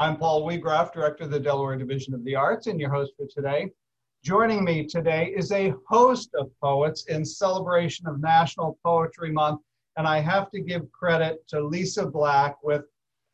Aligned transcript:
I'm 0.00 0.16
Paul 0.16 0.46
Weagraff, 0.48 0.94
Director 0.94 1.24
of 1.24 1.30
the 1.30 1.38
Delaware 1.38 1.76
Division 1.76 2.14
of 2.14 2.24
the 2.24 2.34
Arts, 2.34 2.68
and 2.68 2.80
your 2.80 2.88
host 2.88 3.12
for 3.18 3.26
today. 3.26 3.68
Joining 4.24 4.64
me 4.64 4.86
today 4.86 5.26
is 5.36 5.52
a 5.52 5.74
host 5.86 6.30
of 6.38 6.50
poets 6.58 7.04
in 7.08 7.22
celebration 7.22 8.06
of 8.06 8.18
National 8.18 8.78
Poetry 8.82 9.30
Month, 9.30 9.60
and 9.98 10.06
I 10.06 10.20
have 10.20 10.50
to 10.52 10.60
give 10.62 10.90
credit 10.90 11.46
to 11.48 11.60
Lisa 11.60 12.06
Black 12.06 12.56
with 12.62 12.84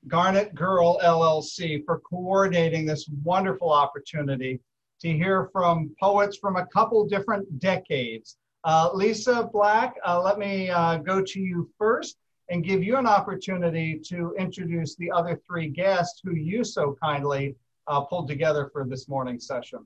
Garnet 0.08 0.56
Girl 0.56 0.98
LLC 1.04 1.84
for 1.84 2.01
coordinating 2.01 2.85
this 2.85 3.08
wonderful 3.22 3.71
opportunity 3.71 4.58
to 5.03 5.12
hear 5.12 5.48
from 5.53 5.94
poets 6.01 6.37
from 6.37 6.56
a 6.56 6.67
couple 6.67 7.06
different 7.06 7.60
decades. 7.60 8.38
Uh, 8.64 8.90
Lisa 8.92 9.48
Black, 9.53 9.94
uh, 10.04 10.21
let 10.21 10.37
me 10.37 10.69
uh, 10.69 10.96
go 10.96 11.22
to 11.22 11.38
you 11.38 11.71
first 11.78 12.17
and 12.49 12.65
give 12.65 12.83
you 12.83 12.97
an 12.97 13.06
opportunity 13.06 13.99
to 14.06 14.35
introduce 14.38 14.94
the 14.97 15.10
other 15.10 15.40
three 15.47 15.69
guests 15.69 16.20
who 16.23 16.34
you 16.34 16.65
so 16.65 16.97
kindly 17.02 17.57
uh, 17.89 18.01
pulled 18.01 18.29
together 18.29 18.70
for 18.73 18.84
this 18.84 19.09
morning's 19.09 19.47
session. 19.47 19.84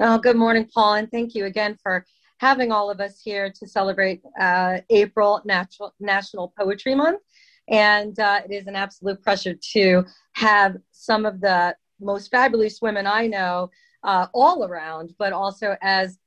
Oh, 0.00 0.18
good 0.18 0.36
morning, 0.36 0.68
Paul, 0.72 0.94
and 0.94 1.10
thank 1.10 1.34
you 1.34 1.46
again 1.46 1.76
for 1.82 2.04
having 2.38 2.70
all 2.70 2.90
of 2.90 3.00
us 3.00 3.20
here 3.22 3.50
to 3.50 3.66
celebrate 3.66 4.22
uh, 4.38 4.78
April 4.90 5.40
Natural, 5.44 5.94
National 6.00 6.52
Poetry 6.58 6.94
Month. 6.94 7.22
And 7.68 8.18
uh, 8.20 8.42
it 8.44 8.52
is 8.52 8.66
an 8.66 8.76
absolute 8.76 9.22
pleasure 9.22 9.54
to 9.72 10.04
have 10.32 10.76
some 10.92 11.24
of 11.24 11.40
the 11.40 11.74
most 12.00 12.30
fabulous 12.30 12.80
women 12.82 13.06
I 13.06 13.26
know 13.26 13.70
uh, 14.04 14.26
all 14.34 14.64
around, 14.64 15.14
but 15.18 15.32
also 15.32 15.76
as 15.82 16.18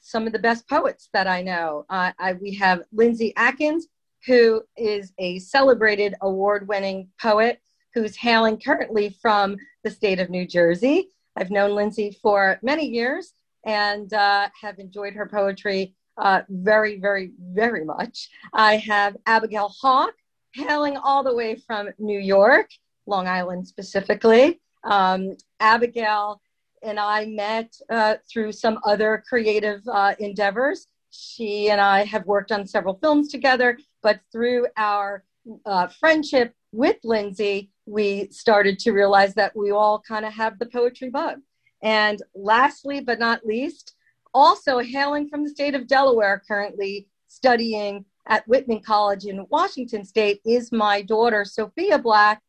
some 0.00 0.26
of 0.26 0.32
the 0.32 0.38
best 0.38 0.68
poets 0.68 1.08
that 1.12 1.28
I 1.28 1.42
know. 1.42 1.84
Uh, 1.88 2.12
I, 2.18 2.32
we 2.32 2.54
have 2.54 2.82
Lindsay 2.92 3.32
Adkins, 3.36 3.86
who 4.26 4.62
is 4.76 5.12
a 5.18 5.38
celebrated 5.38 6.14
award 6.22 6.68
winning 6.68 7.08
poet 7.20 7.60
who's 7.94 8.16
hailing 8.16 8.58
currently 8.58 9.16
from 9.20 9.56
the 9.84 9.90
state 9.90 10.20
of 10.20 10.30
New 10.30 10.46
Jersey. 10.46 11.08
I've 11.36 11.50
known 11.50 11.74
Lindsay 11.74 12.16
for 12.22 12.58
many 12.62 12.86
years 12.86 13.34
and 13.64 14.12
uh, 14.12 14.48
have 14.60 14.78
enjoyed 14.78 15.14
her 15.14 15.26
poetry 15.26 15.94
uh, 16.18 16.42
very, 16.48 17.00
very, 17.00 17.32
very 17.40 17.84
much. 17.84 18.28
I 18.52 18.76
have 18.76 19.16
Abigail 19.26 19.72
Hawk, 19.80 20.12
hailing 20.54 20.96
all 20.96 21.22
the 21.22 21.34
way 21.34 21.56
from 21.66 21.88
New 21.98 22.18
York, 22.18 22.68
Long 23.06 23.26
Island 23.26 23.66
specifically. 23.66 24.60
Um, 24.84 25.36
Abigail 25.60 26.40
and 26.82 26.98
I 26.98 27.26
met 27.26 27.72
uh, 27.90 28.16
through 28.30 28.52
some 28.52 28.78
other 28.84 29.22
creative 29.28 29.80
uh, 29.88 30.14
endeavors. 30.18 30.88
She 31.12 31.70
and 31.70 31.80
I 31.80 32.04
have 32.04 32.26
worked 32.26 32.52
on 32.52 32.66
several 32.66 32.94
films 32.94 33.28
together, 33.28 33.78
but 34.02 34.20
through 34.32 34.66
our 34.78 35.24
uh, 35.66 35.88
friendship 35.88 36.54
with 36.72 36.96
Lindsay, 37.04 37.70
we 37.84 38.28
started 38.30 38.78
to 38.80 38.92
realize 38.92 39.34
that 39.34 39.54
we 39.54 39.70
all 39.70 40.00
kind 40.00 40.24
of 40.24 40.32
have 40.32 40.58
the 40.58 40.66
poetry 40.66 41.10
bug. 41.10 41.40
And 41.82 42.22
lastly, 42.34 43.00
but 43.00 43.18
not 43.18 43.44
least, 43.44 43.94
also 44.32 44.78
hailing 44.78 45.28
from 45.28 45.44
the 45.44 45.50
state 45.50 45.74
of 45.74 45.86
Delaware, 45.86 46.42
currently 46.48 47.08
studying 47.28 48.06
at 48.26 48.46
Whitman 48.48 48.80
College 48.80 49.26
in 49.26 49.46
Washington 49.50 50.04
State, 50.04 50.40
is 50.46 50.72
my 50.72 51.02
daughter, 51.02 51.44
Sofia 51.44 51.98
Black, 51.98 52.40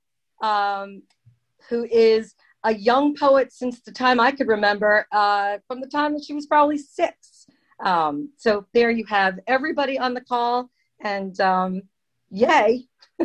um, 0.41 1.01
who 1.67 1.83
is 1.85 2.35
a 2.63 2.73
young 2.73 3.13
poet 3.13 3.51
since 3.51 3.81
the 3.81 3.91
time 3.91 4.21
I 4.21 4.31
could 4.31 4.47
remember, 4.47 5.05
uh, 5.11 5.57
from 5.67 5.81
the 5.81 5.87
time 5.87 6.13
that 6.13 6.23
she 6.23 6.33
was 6.33 6.45
probably 6.45 6.77
six. 6.77 7.32
Um, 7.79 8.29
so 8.37 8.65
there 8.73 8.91
you 8.91 9.05
have 9.05 9.39
everybody 9.47 9.97
on 9.97 10.13
the 10.13 10.21
call, 10.21 10.69
and 11.01 11.39
um, 11.39 11.83
yay. 12.29 12.85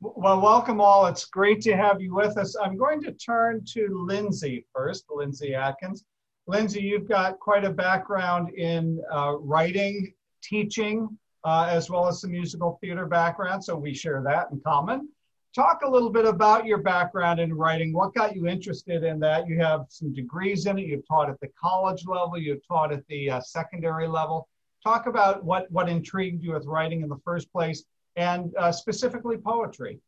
well, 0.00 0.40
welcome 0.40 0.80
all. 0.80 1.06
It's 1.06 1.24
great 1.24 1.60
to 1.62 1.76
have 1.76 2.00
you 2.00 2.14
with 2.14 2.36
us. 2.36 2.56
I'm 2.56 2.76
going 2.76 3.02
to 3.02 3.12
turn 3.12 3.64
to 3.74 4.04
Lindsay 4.06 4.66
first, 4.74 5.04
Lindsay 5.10 5.54
Adkins. 5.54 6.04
Lindsay, 6.46 6.82
you've 6.82 7.08
got 7.08 7.38
quite 7.38 7.64
a 7.64 7.70
background 7.70 8.50
in 8.54 9.00
uh, 9.12 9.36
writing, 9.38 10.12
teaching, 10.42 11.08
uh, 11.44 11.68
as 11.70 11.88
well 11.88 12.08
as 12.08 12.20
some 12.20 12.32
musical 12.32 12.78
theater 12.80 13.06
background, 13.06 13.62
so 13.64 13.76
we 13.76 13.94
share 13.94 14.22
that 14.22 14.48
in 14.50 14.60
common. 14.60 15.08
Talk 15.52 15.80
a 15.84 15.90
little 15.90 16.10
bit 16.10 16.26
about 16.26 16.64
your 16.64 16.78
background 16.78 17.40
in 17.40 17.52
writing. 17.52 17.92
What 17.92 18.14
got 18.14 18.36
you 18.36 18.46
interested 18.46 19.02
in 19.02 19.18
that? 19.20 19.48
You 19.48 19.58
have 19.58 19.86
some 19.88 20.14
degrees 20.14 20.66
in 20.66 20.78
it. 20.78 20.86
You've 20.86 21.06
taught 21.08 21.28
at 21.28 21.40
the 21.40 21.48
college 21.60 22.06
level. 22.06 22.38
You've 22.38 22.66
taught 22.66 22.92
at 22.92 23.04
the 23.08 23.30
uh, 23.30 23.40
secondary 23.40 24.06
level. 24.06 24.48
Talk 24.84 25.06
about 25.06 25.44
what 25.44 25.70
what 25.72 25.88
intrigued 25.88 26.42
you 26.44 26.52
with 26.52 26.66
writing 26.66 27.02
in 27.02 27.08
the 27.08 27.18
first 27.24 27.50
place, 27.50 27.82
and 28.14 28.54
uh, 28.56 28.70
specifically 28.70 29.38
poetry. 29.38 29.98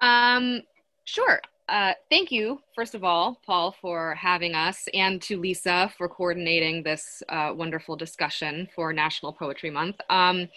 Um, 0.00 0.62
sure. 1.04 1.40
Uh, 1.68 1.92
thank 2.08 2.30
you, 2.30 2.60
first 2.76 2.94
of 2.94 3.02
all, 3.02 3.40
Paul, 3.44 3.74
for 3.80 4.14
having 4.14 4.54
us, 4.54 4.86
and 4.94 5.20
to 5.22 5.40
Lisa 5.40 5.92
for 5.98 6.08
coordinating 6.08 6.84
this 6.84 7.24
uh, 7.28 7.52
wonderful 7.56 7.96
discussion 7.96 8.68
for 8.72 8.92
National 8.92 9.32
Poetry 9.32 9.70
Month. 9.70 9.96
Um, 10.08 10.48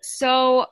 so, 0.00 0.66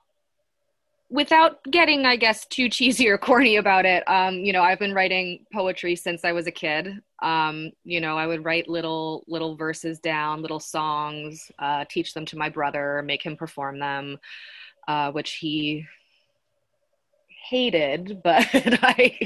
without 1.10 1.62
getting, 1.70 2.04
I 2.04 2.16
guess, 2.16 2.44
too 2.46 2.68
cheesy 2.68 3.08
or 3.08 3.16
corny 3.18 3.56
about 3.56 3.86
it, 3.86 4.06
um, 4.08 4.34
you 4.34 4.52
know, 4.52 4.62
I've 4.62 4.78
been 4.78 4.94
writing 4.94 5.46
poetry 5.52 5.96
since 5.96 6.24
I 6.24 6.32
was 6.32 6.46
a 6.46 6.52
kid. 6.52 7.00
Um, 7.22 7.70
you 7.84 8.00
know, 8.00 8.16
I 8.18 8.26
would 8.26 8.44
write 8.44 8.68
little 8.68 9.24
little 9.26 9.56
verses 9.56 9.98
down, 10.00 10.42
little 10.42 10.60
songs, 10.60 11.50
uh, 11.58 11.84
teach 11.90 12.14
them 12.14 12.26
to 12.26 12.36
my 12.36 12.48
brother, 12.48 13.02
make 13.04 13.24
him 13.24 13.36
perform 13.36 13.78
them, 13.78 14.18
uh, 14.86 15.10
which 15.10 15.34
he 15.36 15.86
hated, 17.48 18.20
but 18.24 18.46
I 18.52 19.18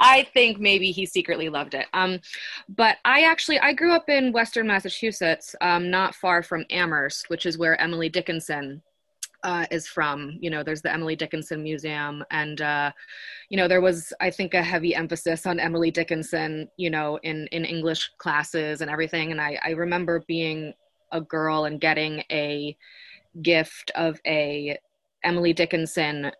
I 0.00 0.28
think 0.34 0.58
maybe 0.58 0.90
he 0.90 1.06
secretly 1.06 1.48
loved 1.48 1.74
it. 1.74 1.86
Um, 1.94 2.20
but 2.68 2.98
I 3.04 3.22
actually 3.22 3.58
I 3.60 3.72
grew 3.72 3.92
up 3.94 4.10
in 4.10 4.32
Western 4.32 4.66
Massachusetts, 4.66 5.56
um, 5.62 5.90
not 5.90 6.14
far 6.14 6.42
from 6.42 6.66
Amherst, 6.70 7.30
which 7.30 7.46
is 7.46 7.56
where 7.56 7.80
Emily 7.80 8.10
Dickinson 8.10 8.82
uh, 9.44 9.66
is 9.70 9.86
from. 9.86 10.36
You 10.40 10.50
know, 10.50 10.62
there's 10.62 10.82
the 10.82 10.92
Emily 10.92 11.16
Dickinson 11.16 11.62
Museum, 11.62 12.24
and 12.30 12.60
uh, 12.60 12.92
you 13.48 13.56
know, 13.56 13.68
there 13.68 13.80
was 13.80 14.12
I 14.20 14.30
think 14.30 14.54
a 14.54 14.62
heavy 14.62 14.94
emphasis 14.94 15.46
on 15.46 15.60
Emily 15.60 15.90
Dickinson, 15.90 16.68
you 16.76 16.90
know, 16.90 17.18
in 17.22 17.46
in 17.48 17.64
English 17.64 18.10
classes 18.18 18.80
and 18.80 18.90
everything. 18.90 19.30
And 19.30 19.40
I 19.40 19.58
I 19.64 19.70
remember 19.70 20.24
being 20.26 20.74
a 21.12 21.20
girl 21.20 21.64
and 21.64 21.80
getting 21.80 22.22
a 22.30 22.76
gift 23.42 23.90
of 23.94 24.20
a 24.26 24.78
Emily 25.24 25.52
Dickinson 25.52 26.32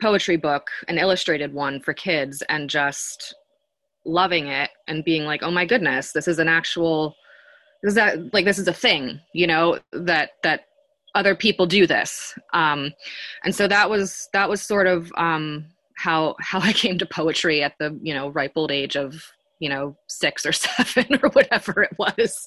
poetry 0.00 0.36
book, 0.36 0.68
an 0.88 0.98
illustrated 0.98 1.52
one 1.52 1.80
for 1.80 1.94
kids, 1.94 2.42
and 2.48 2.68
just 2.68 3.34
loving 4.04 4.46
it 4.46 4.70
and 4.86 5.04
being 5.04 5.24
like, 5.24 5.42
oh 5.42 5.50
my 5.50 5.64
goodness, 5.64 6.12
this 6.12 6.28
is 6.28 6.38
an 6.38 6.48
actual 6.48 7.16
is 7.82 7.94
that 7.94 8.32
like 8.34 8.44
this 8.44 8.58
is 8.58 8.68
a 8.68 8.72
thing 8.72 9.20
you 9.32 9.46
know 9.46 9.78
that 9.92 10.30
that 10.42 10.66
other 11.16 11.34
people 11.34 11.66
do 11.66 11.86
this. 11.86 12.34
Um, 12.52 12.92
and 13.44 13.54
so 13.54 13.66
that 13.66 13.88
was 13.90 14.28
that 14.32 14.48
was 14.48 14.62
sort 14.62 14.86
of 14.86 15.10
um, 15.16 15.66
how 15.96 16.36
how 16.40 16.60
i 16.60 16.72
came 16.72 16.98
to 16.98 17.06
poetry 17.06 17.62
at 17.62 17.72
the 17.80 17.98
you 18.02 18.12
know 18.12 18.28
ripe 18.28 18.52
old 18.54 18.70
age 18.70 18.96
of 18.96 19.14
you 19.58 19.68
know 19.70 19.96
six 20.08 20.44
or 20.44 20.52
seven 20.52 21.18
or 21.22 21.30
whatever 21.30 21.82
it 21.82 21.96
was. 21.98 22.46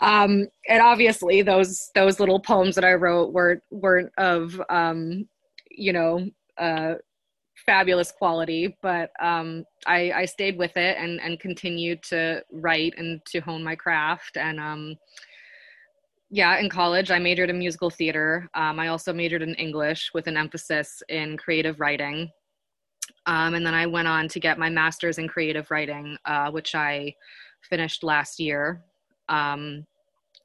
Um, 0.00 0.48
and 0.68 0.82
obviously 0.82 1.42
those 1.42 1.90
those 1.94 2.20
little 2.20 2.40
poems 2.40 2.74
that 2.74 2.84
i 2.84 2.92
wrote 2.92 3.32
weren't 3.32 3.62
weren't 3.70 4.12
of 4.18 4.60
um, 4.68 5.28
you 5.70 5.92
know 5.92 6.28
uh, 6.58 6.94
fabulous 7.64 8.12
quality 8.12 8.76
but 8.82 9.10
um, 9.20 9.64
I, 9.86 10.12
I 10.12 10.24
stayed 10.24 10.58
with 10.58 10.76
it 10.76 10.96
and 10.98 11.20
and 11.20 11.38
continued 11.38 12.02
to 12.04 12.42
write 12.50 12.94
and 12.98 13.24
to 13.26 13.40
hone 13.40 13.62
my 13.62 13.76
craft. 13.76 14.36
And 14.36 14.58
um, 14.58 14.96
yeah, 16.30 16.58
in 16.58 16.68
college, 16.68 17.10
I 17.10 17.18
majored 17.18 17.50
in 17.50 17.58
musical 17.58 17.90
theater. 17.90 18.48
Um, 18.54 18.80
I 18.80 18.88
also 18.88 19.12
majored 19.12 19.42
in 19.42 19.54
English 19.54 20.10
with 20.12 20.26
an 20.26 20.36
emphasis 20.36 21.02
in 21.08 21.36
creative 21.36 21.78
writing. 21.78 22.30
Um, 23.26 23.54
and 23.54 23.64
then 23.64 23.74
I 23.74 23.86
went 23.86 24.08
on 24.08 24.28
to 24.28 24.40
get 24.40 24.58
my 24.58 24.68
master's 24.68 25.18
in 25.18 25.28
creative 25.28 25.70
writing, 25.70 26.16
uh, 26.24 26.50
which 26.50 26.74
I 26.74 27.14
finished 27.60 28.02
last 28.02 28.40
year. 28.40 28.82
Um, 29.28 29.86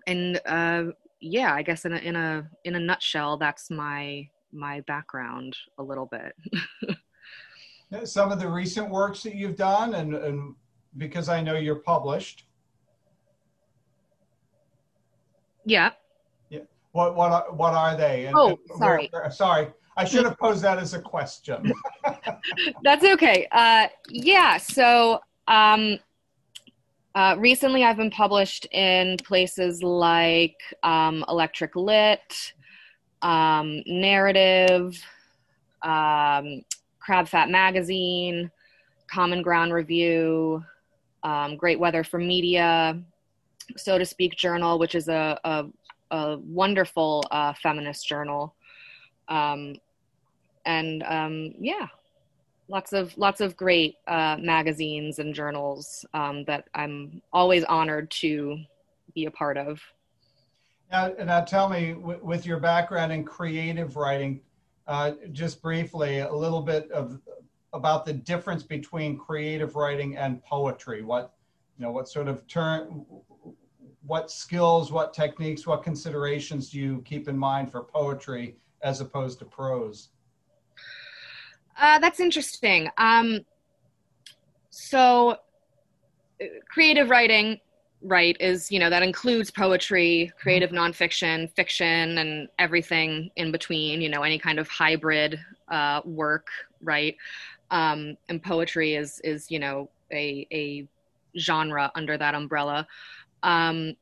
and 0.06 0.40
uh, 0.46 0.86
yeah, 1.20 1.54
I 1.54 1.62
guess 1.64 1.86
in 1.86 1.94
a 1.94 1.98
in 1.98 2.16
a 2.16 2.50
in 2.64 2.76
a 2.76 2.80
nutshell, 2.80 3.38
that's 3.38 3.70
my 3.70 4.28
my 4.52 4.82
background 4.82 5.56
a 5.78 5.84
little 5.84 6.08
bit. 6.08 6.98
Some 8.08 8.32
of 8.32 8.40
the 8.40 8.48
recent 8.48 8.90
works 8.90 9.22
that 9.24 9.36
you've 9.36 9.58
done, 9.58 9.96
and, 9.96 10.16
and 10.16 10.56
because 10.98 11.28
I 11.28 11.42
know 11.42 11.58
you're 11.58 11.76
published, 11.76 12.46
Yeah. 15.66 15.92
Yeah. 16.50 16.60
What 16.92 17.16
what 17.16 17.32
are, 17.32 17.52
what 17.52 17.74
are 17.74 17.96
they? 17.96 18.26
And, 18.26 18.36
oh, 18.36 18.58
sorry. 18.78 19.10
sorry. 19.30 19.68
I 19.98 20.06
should 20.06 20.26
have 20.26 20.38
posed 20.40 20.62
that 20.64 20.78
as 20.78 20.94
a 20.94 21.02
question. 21.02 21.72
That's 22.84 23.06
okay. 23.06 23.48
Uh, 23.52 23.88
yeah. 24.10 24.58
So 24.58 25.22
um, 25.48 26.00
uh, 27.14 27.36
recently, 27.38 27.84
I've 27.84 27.98
been 27.98 28.12
published 28.12 28.66
in 28.72 29.18
places 29.18 29.84
like 29.84 30.56
um, 30.84 31.26
Electric 31.28 31.76
Lit, 31.76 32.54
um, 33.22 33.84
Narrative, 33.86 34.98
um, 35.82 36.64
Crab 37.00 37.28
Fat 37.28 37.50
Magazine, 37.50 38.50
Common 39.08 39.42
Ground 39.42 39.74
Review, 39.74 40.64
um, 41.24 41.58
Great 41.58 41.80
Weather 41.80 42.04
for 42.04 42.18
Media, 42.18 42.98
So 43.78 43.98
to 43.98 44.06
Speak 44.06 44.36
Journal, 44.36 44.80
which 44.80 44.96
is 44.96 45.08
a, 45.08 45.40
a, 45.44 45.66
a 46.12 46.38
wonderful 46.40 47.24
uh, 47.32 47.54
feminist 47.62 48.08
journal. 48.08 48.56
Um, 49.28 49.76
and 50.66 51.04
um, 51.04 51.54
yeah, 51.60 51.88
lots 52.68 52.94
of 52.94 53.18
lots 53.18 53.42
of 53.42 53.56
great 53.56 53.96
uh, 54.08 54.38
magazines 54.40 55.20
and 55.20 55.34
journals 55.34 56.06
um, 56.14 56.44
that 56.46 56.66
I'm 56.74 57.22
always 57.34 57.64
honored 57.66 58.10
to 58.12 58.58
be 59.14 59.26
a 59.26 59.32
part 59.32 59.58
of. 59.58 59.80
Now, 60.92 61.14
now 61.24 61.42
tell 61.42 61.70
me, 61.70 61.94
w- 61.94 62.20
with 62.22 62.46
your 62.46 62.60
background 62.60 63.14
in 63.14 63.24
creative 63.24 63.96
writing, 63.96 64.42
uh, 64.88 65.12
just 65.32 65.62
briefly, 65.62 66.20
a 66.20 66.34
little 66.34 66.62
bit 66.62 66.92
of 66.92 67.20
about 67.74 68.06
the 68.06 68.14
difference 68.14 68.64
between 68.64 69.18
creative 69.18 69.76
writing 69.76 70.18
and 70.18 70.44
poetry. 70.44 71.04
What 71.04 71.34
you 71.78 71.86
know, 71.86 71.92
what 71.92 72.08
sort 72.10 72.28
of 72.28 72.46
turn, 72.48 73.06
what 74.06 74.32
skills, 74.32 74.92
what 74.92 75.14
techniques, 75.14 75.68
what 75.68 75.84
considerations 75.84 76.70
do 76.70 76.80
you 76.80 77.02
keep 77.06 77.28
in 77.28 77.38
mind 77.38 77.72
for 77.72 77.84
poetry 77.84 78.56
as 78.82 79.02
opposed 79.02 79.40
to 79.40 79.46
prose? 79.46 80.10
Uh, 81.80 82.00
that's 82.00 82.20
interesting. 82.20 82.90
Um, 82.98 83.42
so, 84.70 85.38
creative 86.70 87.10
writing, 87.10 87.60
right, 88.02 88.36
is, 88.40 88.72
you 88.72 88.80
know, 88.80 88.90
that 88.90 89.04
includes 89.04 89.52
poetry, 89.52 90.32
creative 90.40 90.72
nonfiction, 90.72 91.52
fiction, 91.56 92.18
and 92.18 92.48
everything 92.58 93.30
in 93.36 93.52
between, 93.52 94.02
you 94.02 94.10
know, 94.10 94.24
any 94.24 94.40
kind 94.40 94.60
of 94.60 94.68
hybrid 94.68 95.40
uh, 95.70 96.02
work, 96.06 96.48
right? 96.82 97.16
Um, 97.70 98.18
and 98.30 98.42
poetry 98.42 98.96
is, 98.96 99.22
is 99.24 99.50
you 99.50 99.60
know, 99.60 99.90
a, 100.12 100.48
a 100.52 100.88
genre 101.38 101.92
under 101.96 102.18
that 102.18 102.36
umbrella. 102.36 102.88
Um, 103.44 103.96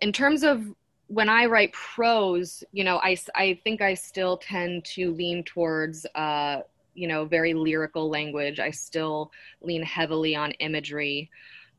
in 0.00 0.12
terms 0.12 0.42
of 0.42 0.62
when 1.08 1.28
I 1.28 1.46
write 1.46 1.72
prose, 1.72 2.64
you 2.72 2.84
know, 2.84 2.98
I, 2.98 3.16
I 3.34 3.60
think 3.64 3.80
I 3.80 3.94
still 3.94 4.36
tend 4.38 4.84
to 4.86 5.12
lean 5.12 5.44
towards 5.44 6.06
uh, 6.14 6.62
you 6.94 7.08
know 7.08 7.24
very 7.24 7.54
lyrical 7.54 8.08
language. 8.08 8.60
I 8.60 8.70
still 8.70 9.30
lean 9.60 9.82
heavily 9.82 10.34
on 10.36 10.52
imagery. 10.52 11.30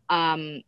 Um, 0.10 0.62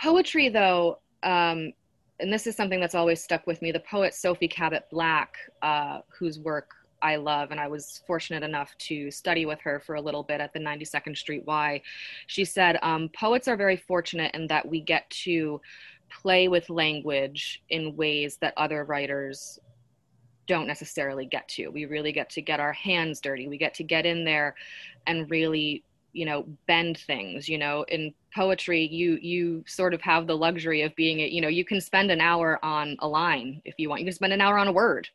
poetry 0.00 0.48
though 0.48 0.98
um, 1.22 1.72
and 2.20 2.32
this 2.32 2.46
is 2.46 2.56
something 2.56 2.80
that's 2.80 2.94
always 2.94 3.22
stuck 3.22 3.46
with 3.46 3.60
me 3.62 3.72
the 3.72 3.80
poet 3.80 4.14
sophie 4.14 4.48
cabot 4.48 4.84
black 4.90 5.36
uh, 5.62 6.00
whose 6.08 6.38
work 6.38 6.70
i 7.02 7.16
love 7.16 7.50
and 7.50 7.60
i 7.60 7.68
was 7.68 8.02
fortunate 8.06 8.42
enough 8.42 8.76
to 8.78 9.10
study 9.10 9.46
with 9.46 9.60
her 9.60 9.80
for 9.80 9.96
a 9.96 10.00
little 10.00 10.22
bit 10.22 10.40
at 10.40 10.52
the 10.52 10.58
92nd 10.58 11.16
street 11.16 11.44
y 11.46 11.80
she 12.26 12.44
said 12.44 12.78
um, 12.82 13.08
poets 13.10 13.48
are 13.48 13.56
very 13.56 13.76
fortunate 13.76 14.34
in 14.34 14.46
that 14.46 14.66
we 14.66 14.80
get 14.80 15.08
to 15.10 15.60
play 16.10 16.48
with 16.48 16.70
language 16.70 17.62
in 17.70 17.96
ways 17.96 18.38
that 18.40 18.54
other 18.56 18.84
writers 18.84 19.58
don't 20.48 20.66
necessarily 20.66 21.26
get 21.26 21.46
to. 21.48 21.68
We 21.68 21.84
really 21.84 22.10
get 22.10 22.30
to 22.30 22.42
get 22.42 22.58
our 22.58 22.72
hands 22.72 23.20
dirty. 23.20 23.46
We 23.46 23.58
get 23.58 23.74
to 23.74 23.84
get 23.84 24.06
in 24.06 24.24
there 24.24 24.56
and 25.06 25.30
really, 25.30 25.84
you 26.12 26.24
know, 26.24 26.46
bend 26.66 26.98
things. 26.98 27.48
You 27.48 27.58
know, 27.58 27.84
in 27.84 28.12
poetry, 28.34 28.86
you 28.86 29.18
you 29.20 29.62
sort 29.68 29.94
of 29.94 30.00
have 30.00 30.26
the 30.26 30.36
luxury 30.36 30.82
of 30.82 30.96
being, 30.96 31.20
you 31.20 31.40
know, 31.40 31.48
you 31.48 31.64
can 31.64 31.80
spend 31.80 32.10
an 32.10 32.20
hour 32.20 32.58
on 32.64 32.96
a 33.00 33.06
line 33.06 33.62
if 33.64 33.74
you 33.78 33.88
want. 33.88 34.00
You 34.00 34.06
can 34.06 34.14
spend 34.14 34.32
an 34.32 34.40
hour 34.40 34.58
on 34.58 34.66
a 34.66 34.72
word, 34.72 35.08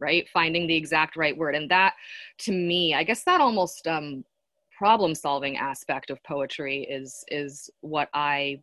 right? 0.00 0.28
Finding 0.32 0.66
the 0.66 0.76
exact 0.76 1.16
right 1.16 1.36
word, 1.36 1.54
and 1.54 1.70
that, 1.70 1.94
to 2.38 2.52
me, 2.52 2.94
I 2.94 3.04
guess 3.04 3.24
that 3.24 3.40
almost 3.40 3.86
um, 3.86 4.24
problem 4.76 5.14
solving 5.14 5.56
aspect 5.56 6.10
of 6.10 6.22
poetry 6.24 6.82
is 6.90 7.24
is 7.28 7.70
what 7.80 8.08
I 8.14 8.62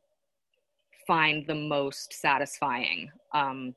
find 1.05 1.47
the 1.47 1.55
most 1.55 2.13
satisfying. 2.13 3.09
Um, 3.33 3.73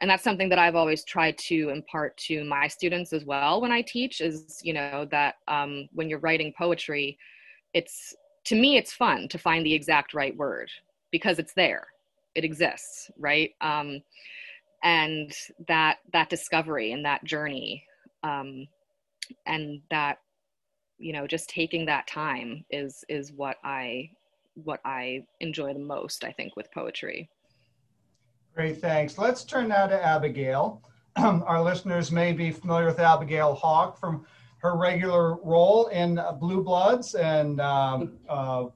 and 0.00 0.10
that's 0.10 0.24
something 0.24 0.48
that 0.48 0.58
i've 0.58 0.74
always 0.74 1.04
tried 1.04 1.38
to 1.38 1.70
impart 1.70 2.16
to 2.16 2.44
my 2.44 2.68
students 2.68 3.12
as 3.12 3.24
well 3.24 3.60
when 3.60 3.72
i 3.72 3.80
teach 3.80 4.20
is 4.20 4.60
you 4.62 4.72
know 4.72 5.06
that 5.10 5.36
um, 5.48 5.88
when 5.92 6.08
you're 6.08 6.18
writing 6.18 6.52
poetry 6.58 7.16
it's 7.72 8.14
to 8.44 8.54
me 8.54 8.76
it's 8.76 8.92
fun 8.92 9.28
to 9.28 9.38
find 9.38 9.64
the 9.64 9.72
exact 9.72 10.12
right 10.12 10.36
word 10.36 10.70
because 11.10 11.38
it's 11.38 11.54
there 11.54 11.86
it 12.34 12.44
exists 12.44 13.10
right 13.18 13.52
um, 13.60 14.02
and 14.84 15.32
that 15.66 15.98
that 16.12 16.28
discovery 16.30 16.92
and 16.92 17.04
that 17.04 17.24
journey 17.24 17.84
um, 18.22 18.66
and 19.46 19.80
that 19.90 20.18
you 20.98 21.12
know 21.12 21.26
just 21.26 21.48
taking 21.48 21.84
that 21.86 22.06
time 22.06 22.64
is 22.70 23.04
is 23.08 23.32
what 23.32 23.56
i 23.64 24.08
what 24.54 24.80
i 24.84 25.24
enjoy 25.40 25.72
the 25.72 25.80
most 25.80 26.22
i 26.22 26.30
think 26.30 26.54
with 26.54 26.70
poetry 26.72 27.28
Great, 28.54 28.80
thanks. 28.80 29.18
Let's 29.18 29.42
turn 29.42 29.66
now 29.66 29.88
to 29.88 30.00
Abigail. 30.00 30.80
Our 31.16 31.60
listeners 31.60 32.12
may 32.12 32.32
be 32.32 32.52
familiar 32.52 32.86
with 32.86 33.00
Abigail 33.00 33.52
Hawk 33.52 33.98
from 33.98 34.24
her 34.58 34.76
regular 34.76 35.34
role 35.42 35.88
in 35.88 36.20
Blue 36.38 36.62
Bloods 36.62 37.16
and 37.16 37.60
um, 37.60 38.12
uh, 38.28 38.66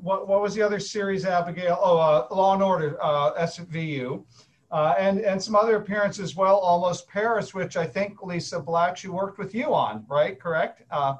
what, 0.00 0.26
what, 0.26 0.42
was 0.42 0.56
the 0.56 0.62
other 0.62 0.80
series, 0.80 1.24
Abigail? 1.24 1.78
Oh, 1.80 1.98
uh, 1.98 2.26
Law 2.34 2.54
and 2.54 2.64
Order, 2.64 2.98
uh, 3.00 3.32
SVU. 3.44 4.24
Uh, 4.70 4.94
and, 4.98 5.20
and 5.20 5.42
some 5.42 5.56
other 5.56 5.76
appearances 5.76 6.30
as 6.30 6.36
well, 6.36 6.56
Almost 6.56 7.08
Paris, 7.08 7.52
which 7.54 7.76
I 7.76 7.86
think 7.86 8.22
Lisa 8.22 8.60
Black, 8.60 8.96
she 8.96 9.08
worked 9.08 9.38
with 9.38 9.54
you 9.54 9.74
on, 9.74 10.04
right? 10.08 10.38
Correct? 10.38 10.82
Uh, 10.90 11.16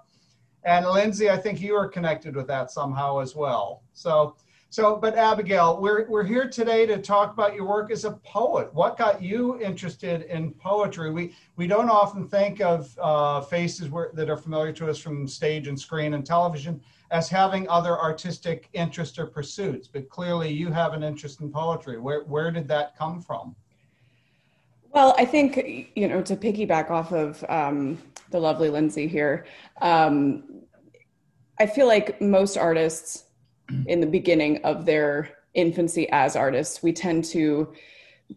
and 0.62 0.86
Lindsay, 0.86 1.30
I 1.30 1.36
think 1.36 1.60
you 1.60 1.74
are 1.74 1.88
connected 1.88 2.36
with 2.36 2.46
that 2.46 2.70
somehow 2.70 3.18
as 3.18 3.34
well. 3.34 3.82
So 3.92 4.36
so, 4.72 4.94
but 4.94 5.16
Abigail, 5.16 5.80
we're, 5.80 6.08
we're 6.08 6.22
here 6.22 6.48
today 6.48 6.86
to 6.86 6.96
talk 6.98 7.32
about 7.32 7.56
your 7.56 7.66
work 7.66 7.90
as 7.90 8.04
a 8.04 8.12
poet. 8.12 8.72
What 8.72 8.96
got 8.96 9.20
you 9.20 9.60
interested 9.60 10.22
in 10.22 10.52
poetry? 10.52 11.10
We, 11.10 11.34
we 11.56 11.66
don't 11.66 11.90
often 11.90 12.28
think 12.28 12.60
of 12.60 12.96
uh, 13.02 13.40
faces 13.40 13.88
where, 13.88 14.12
that 14.14 14.30
are 14.30 14.36
familiar 14.36 14.72
to 14.74 14.88
us 14.88 14.96
from 14.96 15.26
stage 15.26 15.66
and 15.66 15.78
screen 15.78 16.14
and 16.14 16.24
television 16.24 16.80
as 17.10 17.28
having 17.28 17.68
other 17.68 17.98
artistic 17.98 18.68
interests 18.72 19.18
or 19.18 19.26
pursuits, 19.26 19.88
but 19.88 20.08
clearly 20.08 20.50
you 20.50 20.70
have 20.70 20.92
an 20.92 21.02
interest 21.02 21.40
in 21.40 21.50
poetry. 21.50 21.98
Where, 21.98 22.22
where 22.24 22.50
did 22.50 22.68
that 22.68 22.96
come 22.96 23.20
from? 23.20 23.56
Well, 24.92 25.14
I 25.18 25.24
think, 25.24 25.90
you 25.94 26.08
know, 26.08 26.22
to 26.22 26.36
piggyback 26.36 26.90
off 26.90 27.12
of 27.12 27.44
um, 27.48 27.98
the 28.30 28.38
lovely 28.38 28.70
Lindsay 28.70 29.06
here, 29.06 29.46
um, 29.80 30.62
I 31.58 31.66
feel 31.66 31.86
like 31.86 32.20
most 32.20 32.56
artists 32.56 33.24
in 33.86 34.00
the 34.00 34.06
beginning 34.06 34.64
of 34.64 34.84
their 34.84 35.30
infancy 35.54 36.08
as 36.10 36.34
artists, 36.34 36.82
we 36.82 36.92
tend 36.92 37.24
to 37.26 37.72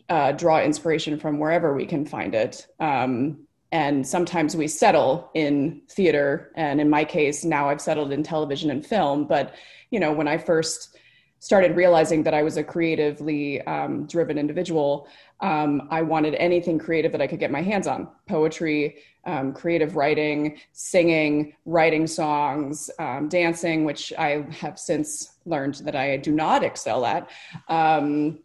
uh, 0.10 0.32
draw 0.34 0.62
inspiration 0.62 1.20
from 1.20 1.40
wherever 1.40 1.74
we 1.74 1.86
can 1.86 2.06
find 2.06 2.36
it. 2.36 2.68
Um, 2.80 3.48
and 3.74 4.06
sometimes 4.08 4.56
we 4.56 4.68
settle 4.68 5.32
in 5.34 5.82
theater. 5.90 6.52
And 6.56 6.80
in 6.80 6.92
my 6.92 7.04
case, 7.04 7.44
now 7.44 7.70
I've 7.70 7.82
settled 7.82 8.14
in 8.14 8.22
television 8.22 8.70
and 8.70 8.86
film. 8.86 9.26
But, 9.26 9.56
you 9.90 10.00
know, 10.00 10.14
when 10.14 10.28
I 10.28 10.38
first 10.38 10.96
started 11.40 11.76
realizing 11.76 12.22
that 12.24 12.36
I 12.36 12.44
was 12.44 12.56
a 12.56 12.64
creatively 12.64 13.64
um, 13.64 14.06
driven 14.06 14.38
individual, 14.38 15.08
um, 15.40 15.88
I 15.90 16.04
wanted 16.04 16.36
anything 16.36 16.78
creative 16.78 17.12
that 17.14 17.22
I 17.22 17.26
could 17.26 17.40
get 17.40 17.50
my 17.50 17.64
hands 17.64 17.88
on 17.88 18.08
poetry, 18.30 18.98
um, 19.26 19.54
creative 19.54 19.96
writing, 19.96 20.60
singing, 20.74 21.56
writing 21.66 22.06
songs, 22.06 22.92
um, 23.00 23.28
dancing, 23.28 23.86
which 23.86 24.14
I 24.20 24.46
have 24.52 24.78
since 24.78 25.40
learned 25.46 25.82
that 25.86 25.96
I 25.96 26.18
do 26.18 26.32
not 26.32 26.64
excel 26.64 27.08
at, 27.08 27.28
um, 27.70 28.40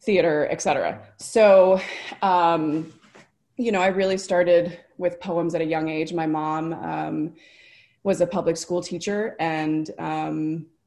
theater, 0.00 0.48
etc. 0.50 1.06
So, 1.18 1.82
um, 2.22 2.94
you 3.58 3.72
know, 3.72 3.80
I 3.80 3.88
really 3.88 4.18
started 4.18 4.78
with 4.98 5.20
poems 5.20 5.54
at 5.54 5.60
a 5.60 5.64
young 5.64 5.88
age. 5.88 6.12
My 6.12 6.26
mom 6.26 6.72
um, 6.74 7.34
was 8.04 8.20
a 8.20 8.26
public 8.26 8.56
school 8.56 8.80
teacher 8.80 9.36
and 9.40 9.90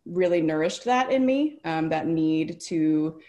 really 0.05 0.41
nourished 0.41 0.85
that 0.85 1.11
in 1.11 1.25
me, 1.25 1.59
that 1.63 2.07
need 2.07 2.59
to 2.61 3.19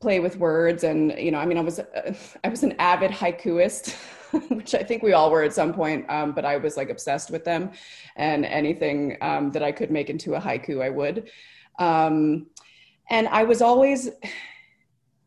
play 0.00 0.20
with 0.20 0.36
words. 0.36 0.84
And 0.84 1.14
you 1.18 1.30
know 1.30 1.38
i 1.38 1.46
mean 1.46 1.58
i 1.58 1.62
was 1.62 1.78
uh, 1.78 2.14
i 2.44 2.48
was 2.48 2.62
an 2.62 2.74
avid 2.78 3.10
haikuist 3.10 3.94
which 4.50 4.74
i 4.74 4.82
think 4.82 5.02
we 5.02 5.14
all 5.14 5.30
were 5.30 5.42
at 5.42 5.54
some 5.54 5.72
point 5.72 6.04
um, 6.10 6.32
but 6.32 6.44
i 6.44 6.56
was 6.56 6.76
like 6.76 6.90
obsessed 6.90 7.30
with 7.30 7.44
them. 7.44 7.70
And 8.16 8.44
anything 8.44 9.16
um, 9.20 9.50
that 9.52 9.62
i 9.62 9.72
could 9.72 9.90
make 9.90 10.10
into 10.10 10.34
a 10.34 10.40
haiku 10.40 10.82
i 10.82 10.90
would. 10.90 11.30
Um, 11.78 12.46
and 13.08 13.28
i 13.28 13.42
was 13.44 13.62
always 13.62 14.10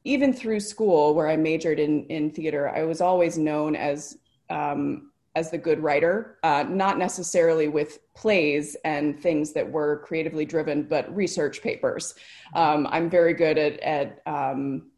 even 0.03 0.33
through 0.33 0.59
school 0.59 1.13
where 1.13 1.27
i 1.27 1.35
majored 1.35 1.79
in 1.79 2.05
in 2.07 2.29
theater 2.31 2.69
i 2.69 2.83
was 2.83 3.01
always 3.01 3.37
known 3.37 3.75
as 3.75 4.17
um, 4.49 5.09
as 5.35 5.51
the 5.51 5.57
good 5.57 5.79
writer, 5.79 6.37
uh, 6.43 6.65
not 6.67 6.97
necessarily 6.97 7.67
with 7.67 7.99
plays 8.13 8.75
and 8.83 9.19
things 9.19 9.53
that 9.53 9.69
were 9.71 10.01
creatively 10.05 10.43
driven, 10.43 10.83
but 10.83 11.13
research 11.15 11.61
papers. 11.61 12.15
Um, 12.55 12.87
I'm 12.89 13.09
very 13.09 13.33
good 13.33 13.57
at, 13.57 13.79
at 13.79 14.21
um, 14.25 14.91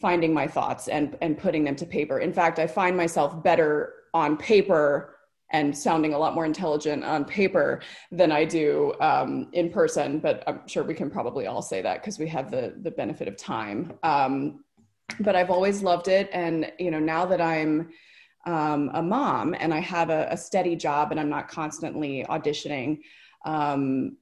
finding 0.00 0.34
my 0.34 0.46
thoughts 0.46 0.88
and, 0.88 1.16
and 1.22 1.38
putting 1.38 1.64
them 1.64 1.76
to 1.76 1.86
paper. 1.86 2.18
In 2.18 2.32
fact, 2.32 2.58
I 2.58 2.66
find 2.66 2.96
myself 2.96 3.42
better 3.42 3.94
on 4.14 4.36
paper 4.36 5.16
and 5.52 5.76
sounding 5.76 6.14
a 6.14 6.18
lot 6.18 6.34
more 6.34 6.44
intelligent 6.44 7.04
on 7.04 7.24
paper 7.24 7.80
than 8.10 8.32
I 8.32 8.44
do 8.44 8.94
um, 9.00 9.48
in 9.52 9.70
person. 9.70 10.18
But 10.18 10.42
I'm 10.46 10.66
sure 10.66 10.82
we 10.82 10.94
can 10.94 11.10
probably 11.10 11.46
all 11.46 11.62
say 11.62 11.82
that 11.82 12.00
because 12.00 12.18
we 12.18 12.28
have 12.28 12.50
the 12.50 12.74
the 12.82 12.90
benefit 12.90 13.28
of 13.28 13.36
time. 13.36 13.92
Um, 14.02 14.64
but 15.20 15.36
I've 15.36 15.50
always 15.50 15.82
loved 15.82 16.08
it, 16.08 16.30
and 16.32 16.72
you 16.78 16.90
know 16.90 17.00
now 17.00 17.26
that 17.26 17.40
I'm 17.40 17.90
um, 18.44 18.90
a 18.94 19.02
mom 19.02 19.54
and 19.58 19.72
I 19.72 19.78
have 19.80 20.10
a, 20.10 20.26
a, 20.30 20.36
steady 20.36 20.74
job 20.74 21.12
and 21.12 21.20
I'm 21.20 21.28
not 21.28 21.48
constantly 21.48 22.26
auditioning, 22.28 22.98
um, 23.44 24.16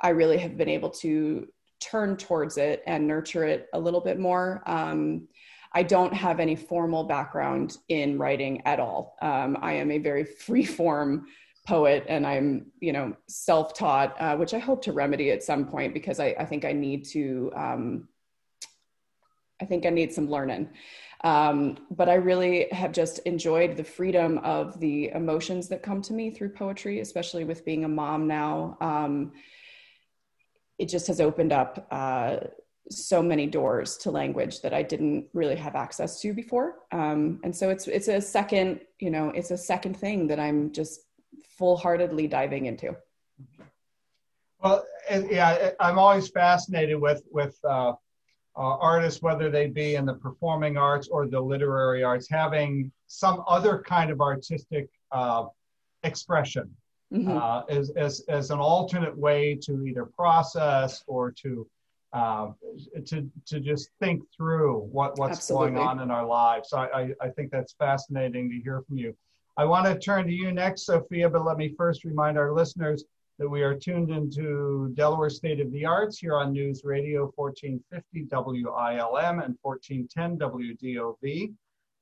I 0.00 0.10
really 0.10 0.38
have 0.38 0.56
been 0.56 0.68
able 0.68 0.90
to 0.90 1.48
turn 1.80 2.16
towards 2.16 2.56
it 2.56 2.82
and 2.86 3.06
nurture 3.06 3.44
it 3.44 3.68
a 3.72 3.78
little 3.78 4.00
bit 4.00 4.18
more. 4.18 4.62
Um, 4.66 5.28
I 5.74 5.82
don't 5.82 6.14
have 6.14 6.38
any 6.38 6.54
formal 6.54 7.04
background 7.04 7.78
in 7.88 8.16
writing 8.16 8.62
at 8.64 8.78
all. 8.78 9.16
Um, 9.20 9.58
I 9.60 9.74
am 9.74 9.90
a 9.90 9.98
very 9.98 10.24
free 10.24 10.64
form 10.64 11.26
poet 11.66 12.04
and 12.08 12.26
I'm, 12.26 12.66
you 12.80 12.92
know, 12.92 13.16
self 13.26 13.74
taught, 13.74 14.14
uh, 14.20 14.36
which 14.36 14.54
I 14.54 14.58
hope 14.58 14.82
to 14.82 14.92
remedy 14.92 15.30
at 15.30 15.42
some 15.42 15.66
point 15.66 15.92
because 15.94 16.20
I, 16.20 16.34
I 16.38 16.44
think 16.44 16.64
I 16.64 16.72
need 16.72 17.04
to, 17.06 17.50
um, 17.56 18.08
I 19.60 19.64
think 19.64 19.86
I 19.86 19.90
need 19.90 20.12
some 20.12 20.28
learning. 20.28 20.68
Um, 21.24 21.78
but 21.90 22.10
I 22.10 22.14
really 22.14 22.68
have 22.70 22.92
just 22.92 23.18
enjoyed 23.20 23.76
the 23.76 23.84
freedom 23.84 24.38
of 24.38 24.78
the 24.78 25.08
emotions 25.08 25.68
that 25.68 25.82
come 25.82 26.02
to 26.02 26.12
me 26.12 26.30
through 26.30 26.50
poetry, 26.50 27.00
especially 27.00 27.44
with 27.44 27.64
being 27.64 27.84
a 27.84 27.88
mom 27.88 28.26
now. 28.26 28.76
Um, 28.82 29.32
it 30.78 30.86
just 30.90 31.06
has 31.06 31.20
opened 31.20 31.52
up 31.52 31.86
uh, 31.90 32.36
so 32.90 33.22
many 33.22 33.46
doors 33.46 33.96
to 33.98 34.10
language 34.10 34.60
that 34.60 34.74
I 34.74 34.82
didn't 34.82 35.26
really 35.32 35.56
have 35.56 35.74
access 35.74 36.20
to 36.20 36.34
before. 36.34 36.76
Um, 36.92 37.40
and 37.42 37.54
so 37.54 37.70
it's 37.70 37.88
it's 37.88 38.08
a 38.08 38.20
second, 38.20 38.80
you 38.98 39.10
know, 39.10 39.30
it's 39.30 39.50
a 39.50 39.56
second 39.56 39.96
thing 39.96 40.26
that 40.28 40.38
I'm 40.38 40.72
just 40.72 41.00
full 41.48 41.76
heartedly 41.76 42.26
diving 42.26 42.66
into. 42.66 42.96
Well, 44.62 44.84
yeah, 45.10 45.70
I'm 45.80 45.98
always 45.98 46.28
fascinated 46.28 47.00
with 47.00 47.22
with 47.30 47.58
uh, 47.64 47.92
uh, 48.56 48.76
artists, 48.78 49.22
whether 49.22 49.50
they 49.50 49.66
be 49.66 49.96
in 49.96 50.04
the 50.04 50.14
performing 50.14 50.76
arts 50.76 51.08
or 51.08 51.26
the 51.26 51.40
literary 51.40 52.02
arts, 52.02 52.28
having 52.30 52.92
some 53.06 53.42
other 53.48 53.82
kind 53.82 54.10
of 54.10 54.20
artistic 54.20 54.88
uh, 55.12 55.46
expression 56.02 56.70
mm-hmm. 57.12 57.36
Uh, 57.36 57.62
as, 57.68 57.90
as 57.90 58.20
as 58.28 58.50
an 58.50 58.58
alternate 58.58 59.16
way 59.16 59.54
to 59.54 59.84
either 59.86 60.04
process 60.04 61.02
or 61.06 61.30
to 61.30 61.66
uh, 62.14 62.52
to 63.06 63.28
to 63.44 63.60
just 63.60 63.90
think 64.00 64.22
through 64.34 64.78
what 64.92 65.18
what's 65.18 65.38
Absolutely. 65.38 65.72
going 65.72 65.86
on 65.86 66.00
in 66.00 66.10
our 66.10 66.24
lives. 66.24 66.70
So 66.70 66.78
I, 66.78 67.00
I, 67.00 67.14
I 67.20 67.28
think 67.30 67.50
that's 67.50 67.74
fascinating 67.74 68.48
to 68.50 68.56
hear 68.60 68.82
from 68.86 68.96
you. 68.96 69.14
I 69.56 69.64
want 69.64 69.86
to 69.86 69.98
turn 69.98 70.26
to 70.26 70.32
you 70.32 70.52
next, 70.52 70.86
Sofia, 70.86 71.28
but 71.28 71.44
let 71.44 71.56
me 71.56 71.74
first 71.76 72.04
remind 72.04 72.38
our 72.38 72.52
listeners 72.52 73.04
that 73.38 73.48
we 73.48 73.62
are 73.62 73.74
tuned 73.74 74.10
into 74.10 74.92
Delaware 74.94 75.30
State 75.30 75.60
of 75.60 75.72
the 75.72 75.84
Arts 75.84 76.18
here 76.18 76.36
on 76.36 76.52
News 76.52 76.82
Radio 76.84 77.32
1450 77.34 78.28
WILM 78.30 79.40
and 79.40 79.58
1410 79.62 80.38
WDOV. 80.38 81.52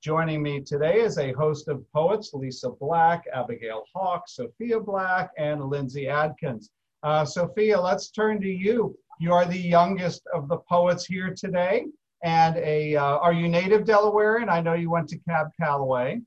Joining 0.03 0.43
me 0.43 0.61
today 0.61 1.01
is 1.01 1.17
a 1.17 1.33
host 1.33 1.69
of 1.69 1.91
poets, 1.93 2.35
Lisa 2.35 2.71
Black, 2.71 3.25
Abigail 3.33 3.85
Hawk, 3.95 4.25
Sofia 4.29 4.79
Black, 4.79 5.31
and 5.39 5.65
Lindsay 5.65 6.09
Adkins. 6.09 6.71
Uh, 7.03 7.25
Sofia, 7.25 7.81
let's 7.81 8.11
turn 8.11 8.41
to 8.41 8.49
you. 8.49 8.97
You 9.19 9.33
are 9.33 9.45
the 9.45 9.59
youngest 9.59 10.23
of 10.35 10.49
the 10.49 10.59
poets 10.69 11.05
here 11.05 11.35
today, 11.37 11.87
and 12.23 12.57
a 12.57 12.97
uh, 12.97 13.19
are 13.19 13.33
you 13.33 13.49
native 13.49 13.85
Delawarean? 13.85 14.49
I 14.49 14.61
know 14.61 14.75
you 14.75 14.91
went 14.91 15.09
to 15.11 15.19
Cab 15.29 15.49
Calloway. 15.61 16.21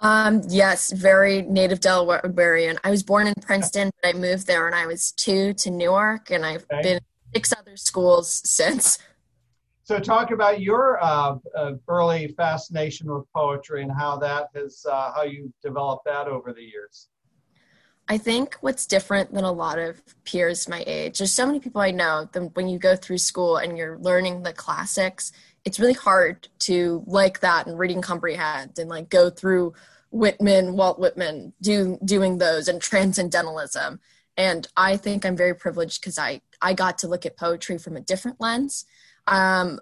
Um, 0.00 0.42
yes, 0.48 0.92
very 0.92 1.42
native 1.42 1.80
Delawarean. 1.80 2.78
I 2.84 2.90
was 2.90 3.02
born 3.02 3.26
in 3.26 3.34
Princeton, 3.40 3.90
but 4.02 4.14
I 4.14 4.18
moved 4.18 4.46
there 4.46 4.64
when 4.64 4.74
I 4.74 4.86
was 4.86 5.12
two 5.12 5.54
to 5.54 5.70
Newark, 5.70 6.30
and 6.30 6.44
I've 6.44 6.66
okay. 6.72 6.82
been 6.82 7.00
six 7.34 7.52
other 7.56 7.76
schools 7.76 8.42
since. 8.44 8.98
So, 9.84 9.98
talk 9.98 10.30
about 10.30 10.60
your 10.60 11.02
uh, 11.02 11.36
uh, 11.56 11.72
early 11.88 12.28
fascination 12.28 13.12
with 13.12 13.24
poetry 13.34 13.82
and 13.82 13.92
how 13.92 14.16
that 14.18 14.48
has 14.54 14.84
uh, 14.90 15.12
how 15.14 15.22
you 15.22 15.52
developed 15.62 16.06
that 16.06 16.26
over 16.26 16.52
the 16.52 16.62
years. 16.62 17.08
I 18.06 18.18
think 18.18 18.56
what's 18.60 18.86
different 18.86 19.32
than 19.32 19.44
a 19.44 19.52
lot 19.52 19.78
of 19.78 20.02
peers 20.24 20.68
my 20.68 20.84
age, 20.86 21.18
there's 21.18 21.32
so 21.32 21.46
many 21.46 21.58
people 21.58 21.80
I 21.80 21.90
know 21.90 22.28
that 22.32 22.54
when 22.54 22.68
you 22.68 22.78
go 22.78 22.96
through 22.96 23.18
school 23.18 23.56
and 23.56 23.78
you're 23.78 23.98
learning 23.98 24.42
the 24.42 24.52
classics, 24.52 25.32
it's 25.64 25.80
really 25.80 25.94
hard 25.94 26.48
to 26.60 27.02
like 27.06 27.40
that 27.40 27.66
and 27.66 27.78
reading 27.78 28.02
comprehend 28.02 28.78
and 28.78 28.90
like 28.90 29.08
go 29.08 29.30
through 29.30 29.72
Whitman, 30.10 30.76
Walt 30.76 30.98
Whitman, 30.98 31.54
do, 31.62 31.98
doing 32.04 32.38
those 32.38 32.68
and 32.68 32.80
transcendentalism. 32.80 34.00
And 34.36 34.66
I 34.76 34.96
think 34.98 35.24
I'm 35.24 35.36
very 35.36 35.54
privileged 35.54 36.00
because 36.00 36.18
I, 36.18 36.42
I 36.60 36.74
got 36.74 36.98
to 36.98 37.08
look 37.08 37.24
at 37.24 37.38
poetry 37.38 37.78
from 37.78 37.96
a 37.96 38.00
different 38.00 38.40
lens. 38.40 38.84
Um, 39.26 39.80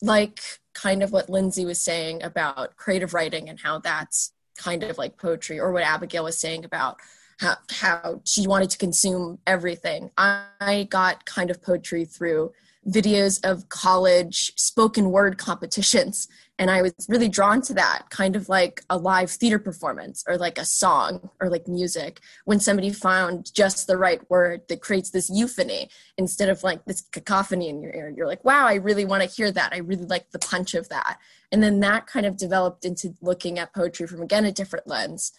like 0.00 0.40
kind 0.72 1.02
of 1.02 1.12
what 1.12 1.28
Lindsay 1.28 1.64
was 1.64 1.80
saying 1.80 2.22
about 2.22 2.76
creative 2.76 3.12
writing 3.12 3.48
and 3.48 3.60
how 3.60 3.78
that's 3.78 4.32
kind 4.56 4.82
of 4.82 4.98
like 4.98 5.18
poetry, 5.18 5.60
or 5.60 5.72
what 5.72 5.82
Abigail 5.82 6.24
was 6.24 6.38
saying 6.38 6.64
about 6.64 6.98
how, 7.42 7.56
how 7.70 8.22
she 8.24 8.46
wanted 8.46 8.70
to 8.70 8.78
consume 8.78 9.38
everything. 9.46 10.10
I 10.16 10.86
got 10.90 11.26
kind 11.26 11.50
of 11.50 11.62
poetry 11.62 12.04
through 12.04 12.52
videos 12.88 13.44
of 13.44 13.68
college 13.68 14.52
spoken 14.56 15.10
word 15.10 15.38
competitions. 15.38 16.28
And 16.58 16.70
I 16.70 16.82
was 16.82 16.92
really 17.08 17.28
drawn 17.28 17.60
to 17.62 17.74
that, 17.74 18.10
kind 18.10 18.36
of 18.36 18.48
like 18.48 18.82
a 18.90 18.96
live 18.96 19.30
theater 19.30 19.58
performance 19.58 20.22
or 20.28 20.36
like 20.36 20.58
a 20.58 20.64
song 20.64 21.30
or 21.40 21.48
like 21.48 21.66
music. 21.66 22.20
When 22.44 22.60
somebody 22.60 22.90
found 22.90 23.52
just 23.54 23.86
the 23.86 23.96
right 23.96 24.20
word 24.30 24.62
that 24.68 24.80
creates 24.80 25.10
this 25.10 25.30
euphony 25.32 25.88
instead 26.18 26.48
of 26.48 26.62
like 26.62 26.84
this 26.84 27.00
cacophony 27.00 27.68
in 27.68 27.80
your 27.82 27.94
ear, 27.94 28.12
you're 28.16 28.26
like, 28.26 28.44
wow, 28.44 28.66
I 28.66 28.74
really 28.74 29.04
want 29.04 29.22
to 29.22 29.28
hear 29.28 29.50
that. 29.50 29.72
I 29.72 29.78
really 29.78 30.06
like 30.06 30.30
the 30.30 30.38
punch 30.38 30.74
of 30.74 30.88
that. 30.90 31.18
And 31.50 31.62
then 31.62 31.80
that 31.80 32.06
kind 32.06 32.26
of 32.26 32.36
developed 32.36 32.84
into 32.84 33.14
looking 33.20 33.58
at 33.58 33.74
poetry 33.74 34.06
from 34.06 34.22
again 34.22 34.44
a 34.44 34.52
different 34.52 34.86
lens 34.86 35.32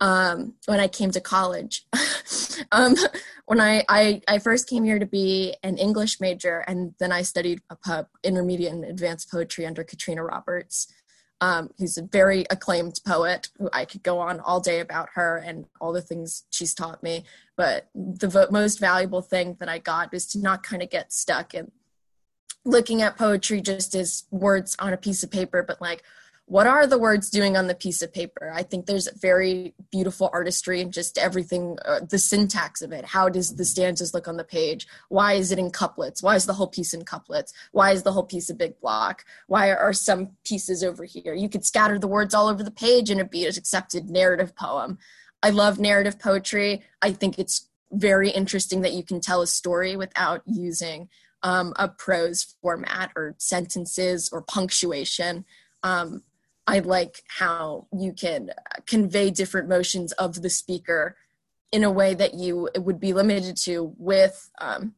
um, 0.00 0.54
when 0.66 0.80
I 0.80 0.88
came 0.88 1.10
to 1.12 1.20
college. 1.20 1.86
um, 2.72 2.94
when 3.46 3.60
I, 3.60 3.84
I, 3.88 4.22
I 4.28 4.38
first 4.38 4.68
came 4.68 4.84
here 4.84 4.98
to 4.98 5.06
be 5.06 5.54
an 5.62 5.78
English 5.78 6.20
major, 6.20 6.64
and 6.66 6.94
then 6.98 7.12
I 7.12 7.22
studied 7.22 7.60
a 7.70 7.76
pub, 7.76 8.06
intermediate 8.24 8.72
and 8.72 8.84
advanced 8.84 9.30
poetry 9.30 9.66
under 9.66 9.84
Katrina 9.84 10.24
Roberts. 10.24 10.92
Um, 11.40 11.70
who's 11.76 11.98
a 11.98 12.04
very 12.04 12.46
acclaimed 12.50 13.00
poet 13.04 13.48
who 13.58 13.68
I 13.72 13.84
could 13.84 14.04
go 14.04 14.20
on 14.20 14.38
all 14.38 14.60
day 14.60 14.78
about 14.78 15.08
her 15.14 15.38
and 15.38 15.66
all 15.80 15.92
the 15.92 16.00
things 16.00 16.44
she's 16.50 16.72
taught 16.72 17.02
me. 17.02 17.24
But 17.56 17.88
the 17.96 18.28
vo- 18.28 18.46
most 18.48 18.78
valuable 18.78 19.22
thing 19.22 19.56
that 19.58 19.68
I 19.68 19.78
got 19.78 20.12
was 20.12 20.24
to 20.28 20.38
not 20.38 20.62
kind 20.62 20.84
of 20.84 20.90
get 20.90 21.12
stuck 21.12 21.52
in 21.52 21.72
looking 22.64 23.02
at 23.02 23.18
poetry 23.18 23.60
just 23.60 23.94
as 23.94 24.24
words 24.30 24.76
on 24.78 24.92
a 24.92 24.96
piece 24.96 25.22
of 25.22 25.30
paper, 25.30 25.62
but 25.62 25.80
like, 25.80 26.02
what 26.46 26.66
are 26.66 26.86
the 26.86 26.98
words 26.98 27.30
doing 27.30 27.56
on 27.56 27.66
the 27.66 27.74
piece 27.74 28.02
of 28.02 28.12
paper? 28.12 28.52
I 28.54 28.62
think 28.62 28.86
there's 28.86 29.08
very 29.20 29.74
beautiful 29.90 30.28
artistry 30.32 30.80
and 30.80 30.92
just 30.92 31.16
everything 31.16 31.78
uh, 31.84 32.00
the 32.00 32.18
syntax 32.18 32.82
of 32.82 32.92
it. 32.92 33.04
How 33.04 33.28
does 33.28 33.56
the 33.56 33.64
stanzas 33.64 34.12
look 34.12 34.28
on 34.28 34.36
the 34.36 34.44
page? 34.44 34.86
Why 35.08 35.34
is 35.34 35.52
it 35.52 35.58
in 35.58 35.70
couplets? 35.70 36.22
Why 36.22 36.34
is 36.34 36.46
the 36.46 36.52
whole 36.54 36.66
piece 36.66 36.92
in 36.92 37.04
couplets? 37.04 37.52
Why 37.70 37.92
is 37.92 38.02
the 38.02 38.12
whole 38.12 38.24
piece 38.24 38.50
a 38.50 38.54
big 38.54 38.78
block? 38.80 39.24
Why 39.46 39.70
are 39.70 39.92
some 39.92 40.32
pieces 40.44 40.82
over 40.82 41.04
here? 41.04 41.32
You 41.32 41.48
could 41.48 41.64
scatter 41.64 41.98
the 41.98 42.08
words 42.08 42.34
all 42.34 42.48
over 42.48 42.62
the 42.62 42.70
page 42.70 43.08
and 43.08 43.20
it 43.20 43.30
be 43.30 43.46
an 43.46 43.54
accepted 43.56 44.10
narrative 44.10 44.54
poem. 44.56 44.98
I 45.42 45.50
love 45.50 45.78
narrative 45.78 46.18
poetry. 46.18 46.82
I 47.00 47.12
think 47.12 47.38
it's 47.38 47.68
very 47.92 48.30
interesting 48.30 48.82
that 48.82 48.92
you 48.92 49.04
can 49.04 49.20
tell 49.20 49.42
a 49.42 49.46
story 49.46 49.96
without 49.96 50.42
using 50.46 51.08
um, 51.42 51.72
a 51.76 51.88
prose 51.88 52.54
format 52.62 53.10
or 53.16 53.34
sentences 53.38 54.28
or 54.32 54.42
punctuation. 54.42 55.44
Um, 55.82 56.22
I 56.72 56.78
like 56.78 57.22
how 57.28 57.86
you 57.92 58.14
can 58.14 58.50
convey 58.86 59.30
different 59.30 59.68
motions 59.68 60.12
of 60.12 60.40
the 60.40 60.48
speaker 60.48 61.16
in 61.70 61.84
a 61.84 61.90
way 61.90 62.14
that 62.14 62.32
you 62.32 62.70
would 62.74 62.98
be 62.98 63.12
limited 63.12 63.58
to 63.64 63.94
with 63.98 64.50
um, 64.58 64.94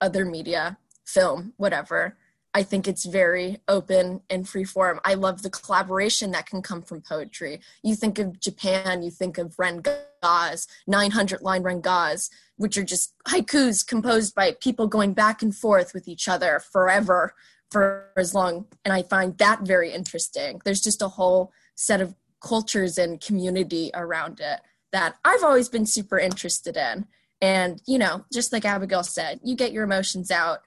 other 0.00 0.24
media, 0.24 0.78
film, 1.04 1.52
whatever. 1.58 2.16
I 2.54 2.62
think 2.62 2.88
it's 2.88 3.04
very 3.04 3.58
open 3.68 4.22
and 4.30 4.48
free 4.48 4.64
form. 4.64 5.00
I 5.04 5.14
love 5.14 5.42
the 5.42 5.50
collaboration 5.50 6.30
that 6.30 6.46
can 6.46 6.62
come 6.62 6.80
from 6.80 7.02
poetry. 7.02 7.60
You 7.82 7.94
think 7.94 8.18
of 8.18 8.40
Japan, 8.40 9.02
you 9.02 9.10
think 9.10 9.36
of 9.36 9.54
rengas, 9.58 10.66
900 10.86 11.42
line 11.42 11.62
rengas, 11.62 12.30
which 12.56 12.78
are 12.78 12.84
just 12.84 13.12
haikus 13.26 13.86
composed 13.86 14.34
by 14.34 14.52
people 14.52 14.86
going 14.86 15.12
back 15.12 15.42
and 15.42 15.54
forth 15.54 15.92
with 15.92 16.08
each 16.08 16.26
other 16.26 16.58
forever 16.58 17.34
for 17.70 18.10
as 18.16 18.34
long 18.34 18.66
and 18.84 18.92
i 18.92 19.02
find 19.02 19.36
that 19.38 19.60
very 19.62 19.92
interesting. 19.92 20.60
There's 20.64 20.80
just 20.80 21.02
a 21.02 21.08
whole 21.08 21.52
set 21.74 22.00
of 22.00 22.14
cultures 22.42 22.98
and 22.98 23.20
community 23.20 23.90
around 23.94 24.40
it 24.40 24.60
that 24.92 25.16
i've 25.24 25.44
always 25.44 25.68
been 25.68 25.86
super 25.86 26.18
interested 26.18 26.76
in. 26.76 27.06
And 27.40 27.80
you 27.86 27.98
know 27.98 28.24
just 28.32 28.52
like 28.52 28.64
abigail 28.64 29.02
said 29.02 29.40
you 29.42 29.54
get 29.56 29.72
your 29.72 29.84
emotions 29.84 30.30
out. 30.30 30.60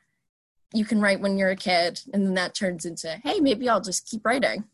You 0.74 0.86
can 0.86 1.02
write 1.02 1.20
when 1.20 1.38
you're 1.38 1.50
a 1.50 1.56
kid 1.56 2.02
and 2.14 2.26
then 2.26 2.34
that 2.36 2.56
turns 2.56 2.86
into 2.86 3.20
hey 3.24 3.40
maybe 3.40 3.68
i'll 3.70 3.82
just 3.82 4.10
keep 4.10 4.26
writing. 4.26 4.66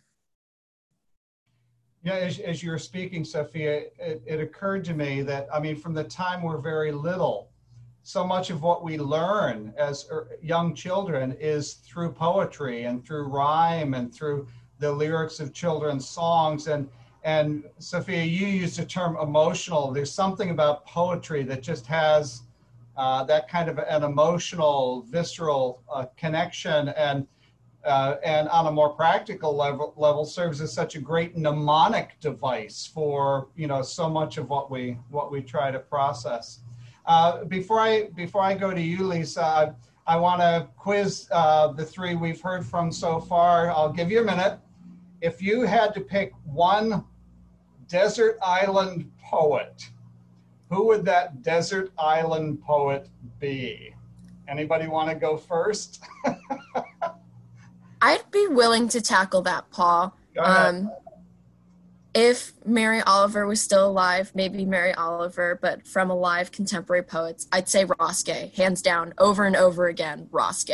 Yeah, 2.04 2.14
as, 2.14 2.40
as 2.40 2.64
you 2.64 2.72
were 2.72 2.78
speaking, 2.78 3.26
Sofia, 3.26 3.82
it, 4.00 4.24
it 4.26 4.40
occurred 4.40 4.86
to 4.86 4.94
me 4.94 5.24
that, 5.24 5.48
I 5.54 5.60
mean, 5.60 5.76
from 5.76 5.94
the 5.94 6.06
time 6.06 6.42
we're 6.42 6.60
very 6.60 6.92
little, 6.92 7.50
so 8.08 8.26
much 8.26 8.50
of 8.50 8.62
what 8.62 8.86
we 8.86 8.98
learn 8.98 9.74
as 9.78 10.08
er, 10.10 10.30
young 10.42 10.74
children 10.74 11.36
is 11.42 11.74
through 11.74 12.10
poetry 12.10 12.86
and 12.86 13.06
through 13.06 13.28
rhyme 13.28 13.96
and 13.96 14.14
through 14.16 14.48
the 14.80 14.90
lyrics 14.90 15.42
of 15.42 15.52
children's 15.52 16.08
songs. 16.08 16.68
And, 16.68 16.88
and 17.26 17.66
Sofia, 17.80 18.24
you 18.24 18.48
used 18.48 18.80
the 18.80 18.86
term 18.86 19.18
emotional. 19.18 19.92
There's 19.92 20.10
something 20.10 20.52
about 20.52 20.86
poetry 20.86 21.44
that 21.44 21.62
just 21.62 21.86
has 21.88 22.44
uh, 22.96 23.26
that 23.26 23.50
kind 23.50 23.68
of 23.68 23.78
an 23.78 24.04
emotional, 24.04 25.02
visceral 25.10 25.84
uh, 25.94 26.06
connection. 26.16 26.88
And 26.90 27.28
uh, 27.84 28.16
and 28.24 28.48
on 28.50 28.68
a 28.68 28.72
more 28.72 28.90
practical 28.90 29.56
level, 29.56 29.94
level 29.98 30.26
serves 30.26 30.62
as 30.62 30.74
such 30.74 30.96
a 30.96 31.00
great 31.00 31.38
mnemonic 31.38 32.18
device 32.22 32.90
for 32.92 33.50
you 33.56 33.68
know 33.68 33.82
so 33.82 34.10
much 34.10 34.38
of 34.38 34.50
what 34.50 34.72
we 34.72 34.98
what 35.10 35.30
we 35.30 35.42
try 35.42 35.72
to 35.72 35.80
process. 35.80 36.62
Uh, 37.08 37.46
before 37.46 37.80
I 37.80 38.10
before 38.16 38.42
I 38.42 38.54
go 38.54 38.74
to 38.74 38.82
you, 38.82 39.08
Lisa, 39.08 39.42
I, 39.42 39.72
I 40.06 40.18
want 40.18 40.42
to 40.42 40.68
quiz 40.76 41.28
uh, 41.32 41.70
the 41.70 41.86
three 41.86 42.16
we've 42.16 42.42
heard 42.42 42.66
from 42.66 42.92
so 42.92 43.20
far. 43.20 43.72
I'll 43.72 43.92
give 43.92 44.12
you 44.12 44.20
a 44.20 44.24
minute. 44.24 44.60
If 45.22 45.42
you 45.42 45.62
had 45.62 45.94
to 45.94 46.02
pick 46.02 46.34
one 46.44 47.06
desert 47.88 48.38
island 48.44 49.10
poet, 49.24 49.90
who 50.70 50.86
would 50.88 51.06
that 51.06 51.42
desert 51.44 51.94
island 51.98 52.62
poet 52.62 53.08
be? 53.40 53.94
Anybody 54.50 54.88
want 54.88 55.10
to 55.10 55.16
go 55.16 55.38
first? 55.38 56.04
I'd 58.02 58.30
be 58.32 58.48
willing 58.48 58.90
to 58.90 59.02
tackle 59.02 59.42
that, 59.44 59.70
Paul. 59.72 60.16
Um, 60.38 60.92
if 62.18 62.52
Mary 62.66 63.00
Oliver 63.02 63.46
was 63.46 63.62
still 63.62 63.86
alive, 63.86 64.32
maybe 64.34 64.66
Mary 64.66 64.92
Oliver, 64.96 65.60
but 65.62 65.86
from 65.86 66.10
alive 66.10 66.52
contemporary 66.52 67.04
poets, 67.04 67.46
I'd 67.52 67.70
say 67.70 67.86
Ross 67.86 68.26
hands 68.56 68.82
down, 68.82 69.14
over 69.20 69.46
and 69.46 69.56
over 69.56 69.86
again, 69.86 70.28
Ross. 70.32 70.66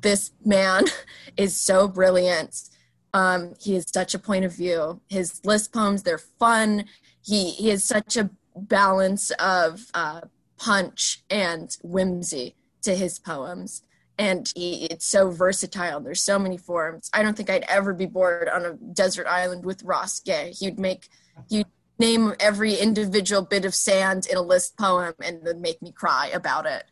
This 0.00 0.32
man 0.44 0.86
is 1.36 1.54
so 1.54 1.86
brilliant. 1.86 2.70
Um, 3.14 3.54
he 3.60 3.74
has 3.74 3.88
such 3.88 4.16
a 4.16 4.18
point 4.18 4.44
of 4.44 4.52
view. 4.52 5.00
His 5.08 5.40
list 5.44 5.72
poems, 5.72 6.02
they're 6.02 6.18
fun. 6.18 6.86
He, 7.24 7.50
he 7.50 7.68
has 7.68 7.84
such 7.84 8.16
a 8.16 8.28
balance 8.56 9.30
of 9.38 9.86
uh, 9.94 10.22
punch 10.56 11.22
and 11.30 11.76
whimsy 11.84 12.56
to 12.82 12.96
his 12.96 13.20
poems 13.20 13.82
and 14.18 14.50
he, 14.54 14.86
it's 14.86 15.06
so 15.06 15.30
versatile. 15.30 16.00
There's 16.00 16.22
so 16.22 16.38
many 16.38 16.56
forms. 16.56 17.08
I 17.12 17.22
don't 17.22 17.36
think 17.36 17.50
I'd 17.50 17.64
ever 17.68 17.94
be 17.94 18.06
bored 18.06 18.48
on 18.48 18.66
a 18.66 18.74
desert 18.74 19.26
island 19.26 19.64
with 19.64 19.82
Ross 19.84 20.20
Gay. 20.20 20.52
He'd 20.58 20.78
make 20.78 21.08
you 21.48 21.64
name 21.98 22.34
every 22.40 22.74
individual 22.74 23.42
bit 23.42 23.64
of 23.64 23.74
sand 23.74 24.26
in 24.26 24.36
a 24.36 24.42
list 24.42 24.76
poem 24.76 25.14
and 25.22 25.40
then 25.44 25.60
make 25.60 25.80
me 25.82 25.92
cry 25.92 26.30
about 26.34 26.66
it. 26.66 26.84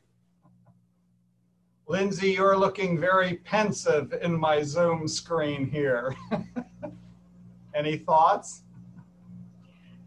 Lindsay, 1.88 2.32
you're 2.32 2.56
looking 2.56 2.98
very 2.98 3.34
pensive 3.44 4.12
in 4.20 4.36
my 4.38 4.62
Zoom 4.62 5.06
screen 5.06 5.70
here. 5.70 6.16
Any 7.74 7.98
thoughts? 7.98 8.62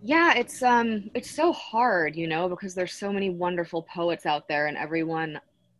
Yeah, 0.02 0.34
it's 0.34 0.64
um 0.64 1.10
it's 1.14 1.30
so 1.30 1.52
hard, 1.54 2.16
you 2.16 2.28
know, 2.28 2.48
because 2.50 2.74
there's 2.74 2.94
so 2.94 3.12
many 3.12 3.30
wonderful 3.30 3.84
poets 3.84 4.26
out 4.26 4.48
there 4.48 4.68
and 4.68 4.78
everyone 4.78 5.40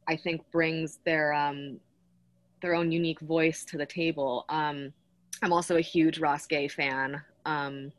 I 0.10 0.16
think 0.16 0.42
brings 0.52 0.98
their 1.06 1.32
um, 1.34 1.80
their 2.62 2.74
own 2.74 2.92
unique 2.92 3.20
voice 3.22 3.64
to 3.66 3.78
the 3.78 3.86
table. 3.86 4.44
Um, 4.50 4.92
I'm 5.44 5.54
also 5.54 5.78
a 5.78 5.82
huge 5.82 6.20
Ross 6.20 6.48
Gay 6.48 6.68
fan. 6.68 7.22
Um, 7.46 7.92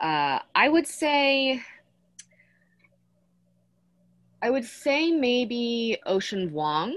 uh, 0.00 0.38
I 0.54 0.68
would 0.70 0.86
say 0.86 1.60
I 4.42 4.48
would 4.48 4.64
say 4.64 5.10
maybe 5.10 5.98
Ocean 6.06 6.50
Vuong. 6.50 6.94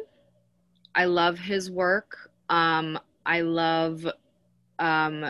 I 0.96 1.04
love 1.04 1.38
his 1.38 1.70
work. 1.70 2.32
Um, 2.50 2.98
I 3.26 3.42
love 3.42 4.08
um, 4.80 5.26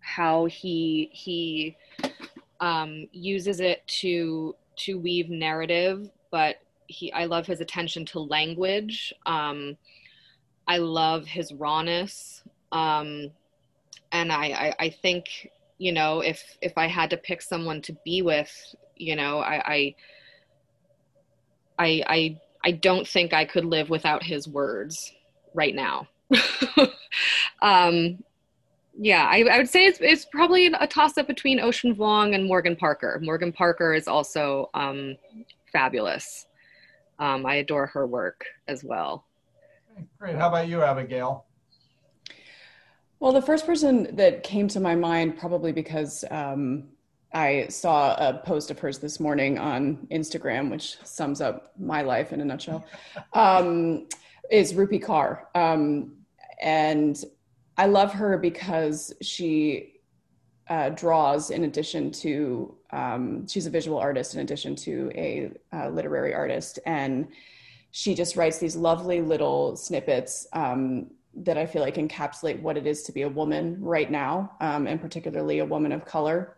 how 0.00 0.44
he 0.44 1.08
he 1.12 1.78
um, 2.60 3.08
uses 3.12 3.60
it 3.60 3.86
to 4.00 4.54
to 4.76 4.98
weave 4.98 5.30
narrative, 5.30 6.10
but 6.30 6.56
he 6.88 7.12
I 7.12 7.26
love 7.26 7.46
his 7.46 7.60
attention 7.60 8.04
to 8.06 8.20
language. 8.20 9.14
Um, 9.26 9.76
I 10.66 10.78
love 10.78 11.26
his 11.26 11.52
rawness, 11.54 12.42
um, 12.72 13.30
and 14.12 14.32
I, 14.32 14.46
I, 14.46 14.74
I 14.78 14.88
think 14.90 15.50
you 15.78 15.92
know 15.92 16.20
if 16.20 16.42
if 16.60 16.76
I 16.76 16.88
had 16.88 17.10
to 17.10 17.16
pick 17.16 17.40
someone 17.40 17.80
to 17.82 17.96
be 18.04 18.22
with, 18.22 18.52
you 18.96 19.16
know, 19.16 19.38
I 19.38 19.62
I 19.72 19.94
I, 21.78 22.02
I, 22.06 22.40
I 22.64 22.70
don't 22.72 23.06
think 23.06 23.32
I 23.32 23.44
could 23.44 23.64
live 23.64 23.88
without 23.88 24.22
his 24.22 24.48
words 24.48 25.12
right 25.54 25.74
now. 25.74 26.08
um, 27.62 28.22
yeah, 29.00 29.28
I, 29.30 29.44
I, 29.44 29.58
would 29.58 29.68
say 29.68 29.86
it's, 29.86 30.00
it's 30.00 30.24
probably 30.24 30.66
a 30.66 30.86
toss 30.86 31.16
up 31.16 31.28
between 31.28 31.60
Ocean 31.60 31.94
Vuong 31.94 32.34
and 32.34 32.46
Morgan 32.46 32.74
Parker. 32.74 33.20
Morgan 33.22 33.52
Parker 33.52 33.94
is 33.94 34.08
also 34.08 34.70
um, 34.74 35.16
fabulous. 35.72 36.47
Um, 37.18 37.46
I 37.46 37.56
adore 37.56 37.86
her 37.86 38.06
work 38.06 38.44
as 38.66 38.84
well. 38.84 39.26
Great. 40.18 40.36
How 40.36 40.48
about 40.48 40.68
you, 40.68 40.82
Abigail? 40.82 41.44
Well, 43.20 43.32
the 43.32 43.42
first 43.42 43.66
person 43.66 44.14
that 44.16 44.44
came 44.44 44.68
to 44.68 44.80
my 44.80 44.94
mind, 44.94 45.38
probably 45.38 45.72
because 45.72 46.24
um, 46.30 46.84
I 47.34 47.66
saw 47.68 48.14
a 48.14 48.34
post 48.44 48.70
of 48.70 48.78
hers 48.78 48.98
this 48.98 49.18
morning 49.18 49.58
on 49.58 50.06
Instagram, 50.12 50.70
which 50.70 50.96
sums 51.02 51.40
up 51.40 51.72
my 51.78 52.02
life 52.02 52.32
in 52.32 52.40
a 52.40 52.44
nutshell, 52.44 52.84
um, 53.32 54.06
is 54.50 54.72
Rupi 54.72 55.02
Kaur. 55.02 55.40
Um, 55.56 56.12
and 56.60 57.22
I 57.76 57.86
love 57.86 58.12
her 58.12 58.38
because 58.38 59.12
she 59.20 59.97
uh, 60.68 60.90
draws 60.90 61.50
in 61.50 61.64
addition 61.64 62.10
to 62.10 62.74
um, 62.90 63.46
she's 63.46 63.66
a 63.66 63.70
visual 63.70 63.98
artist 63.98 64.34
in 64.34 64.40
addition 64.40 64.74
to 64.76 65.10
a 65.14 65.50
uh, 65.72 65.88
literary 65.88 66.34
artist. 66.34 66.78
And 66.86 67.28
she 67.90 68.14
just 68.14 68.36
writes 68.36 68.58
these 68.58 68.76
lovely 68.76 69.20
little 69.20 69.76
snippets 69.76 70.46
um, 70.52 71.10
that 71.34 71.56
i 71.56 71.64
feel 71.64 71.82
like 71.82 71.96
encapsulate 71.96 72.60
what 72.60 72.76
it 72.76 72.86
is 72.86 73.02
to 73.02 73.12
be 73.12 73.22
a 73.22 73.28
woman 73.28 73.76
right 73.80 74.10
now 74.10 74.50
um, 74.60 74.86
and 74.86 75.00
particularly 75.00 75.60
a 75.60 75.64
woman 75.64 75.92
of 75.92 76.04
color. 76.04 76.56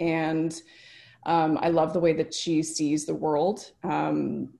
And 0.00 0.54
um, 1.24 1.58
i 1.60 1.68
love 1.68 1.92
the 1.92 2.00
way 2.00 2.12
that 2.14 2.32
she 2.34 2.62
sees 2.62 3.06
the 3.06 3.14
world 3.14 3.70
um, 3.84 4.50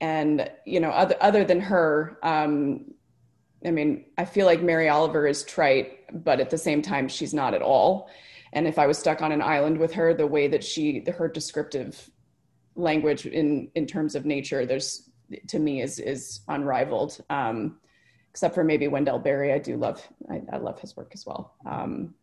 and 0.00 0.50
you 0.64 0.80
know 0.80 0.90
other, 0.90 1.16
other 1.20 1.44
than 1.44 1.60
her 1.60 2.18
um, 2.22 2.86
I 3.64 3.70
mean, 3.70 4.04
I 4.16 4.24
feel 4.24 4.46
like 4.46 4.62
Mary 4.62 4.88
Oliver 4.88 5.26
is 5.26 5.42
trite, 5.42 5.95
but 6.12 6.40
at 6.40 6.50
the 6.50 6.58
same 6.58 6.82
time, 6.82 7.08
she's 7.08 7.34
not 7.34 7.54
at 7.54 7.62
all. 7.62 8.08
And 8.52 8.66
if 8.66 8.78
I 8.78 8.86
was 8.86 8.98
stuck 8.98 9.22
on 9.22 9.32
an 9.32 9.42
island 9.42 9.78
with 9.78 9.92
her, 9.94 10.14
the 10.14 10.26
way 10.26 10.48
that 10.48 10.64
she, 10.64 11.04
her 11.16 11.28
descriptive 11.28 12.10
language 12.74 13.26
in 13.26 13.70
in 13.74 13.86
terms 13.86 14.14
of 14.14 14.26
nature, 14.26 14.66
there's 14.66 15.10
to 15.48 15.58
me 15.58 15.82
is 15.82 15.98
is 15.98 16.40
unrivaled. 16.48 17.20
Um, 17.30 17.78
except 18.36 18.54
for 18.54 18.62
maybe 18.62 18.86
Wendell 18.86 19.18
Berry, 19.18 19.54
I 19.54 19.58
do 19.58 19.78
love, 19.78 20.06
I, 20.30 20.42
I 20.52 20.58
love 20.58 20.78
his 20.78 20.94
work 20.94 21.12
as 21.14 21.24
well. 21.24 21.54
Um, 21.64 22.14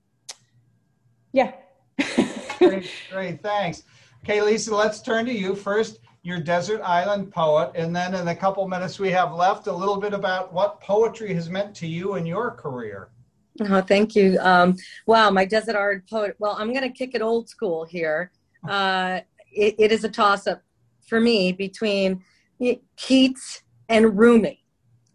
yeah. 1.31 1.53
great, 2.59 2.87
great, 3.11 3.41
thanks. 3.41 3.81
Okay, 4.23 4.39
Lisa, 4.43 4.75
let's 4.75 5.01
turn 5.01 5.25
to 5.25 5.33
you 5.33 5.55
first 5.55 6.01
your 6.21 6.39
desert 6.39 6.81
island 6.81 7.31
poet. 7.31 7.71
And 7.73 7.95
then 7.95 8.13
in 8.13 8.25
the 8.25 8.35
couple 8.35 8.67
minutes 8.67 8.99
we 8.99 9.09
have 9.09 9.33
left, 9.33 9.65
a 9.65 9.73
little 9.73 9.97
bit 9.97 10.13
about 10.13 10.53
what 10.53 10.79
poetry 10.81 11.33
has 11.33 11.49
meant 11.49 11.73
to 11.77 11.87
you 11.87 12.13
in 12.13 12.27
your 12.27 12.51
career. 12.51 13.09
Oh, 13.61 13.81
thank 13.81 14.15
you. 14.15 14.37
Um, 14.39 14.75
wow, 15.05 15.29
my 15.29 15.45
desert 15.45 15.75
island 15.75 16.03
poet. 16.09 16.35
Well, 16.39 16.55
I'm 16.57 16.73
going 16.73 16.83
to 16.83 16.89
kick 16.89 17.13
it 17.13 17.21
old 17.21 17.49
school 17.49 17.85
here. 17.85 18.31
Uh, 18.67 19.19
it, 19.51 19.75
it 19.77 19.91
is 19.91 20.03
a 20.03 20.09
toss 20.09 20.47
up 20.47 20.63
for 21.07 21.19
me 21.19 21.51
between 21.51 22.23
Keats 22.97 23.61
and 23.89 24.17
Rumi. 24.17 24.63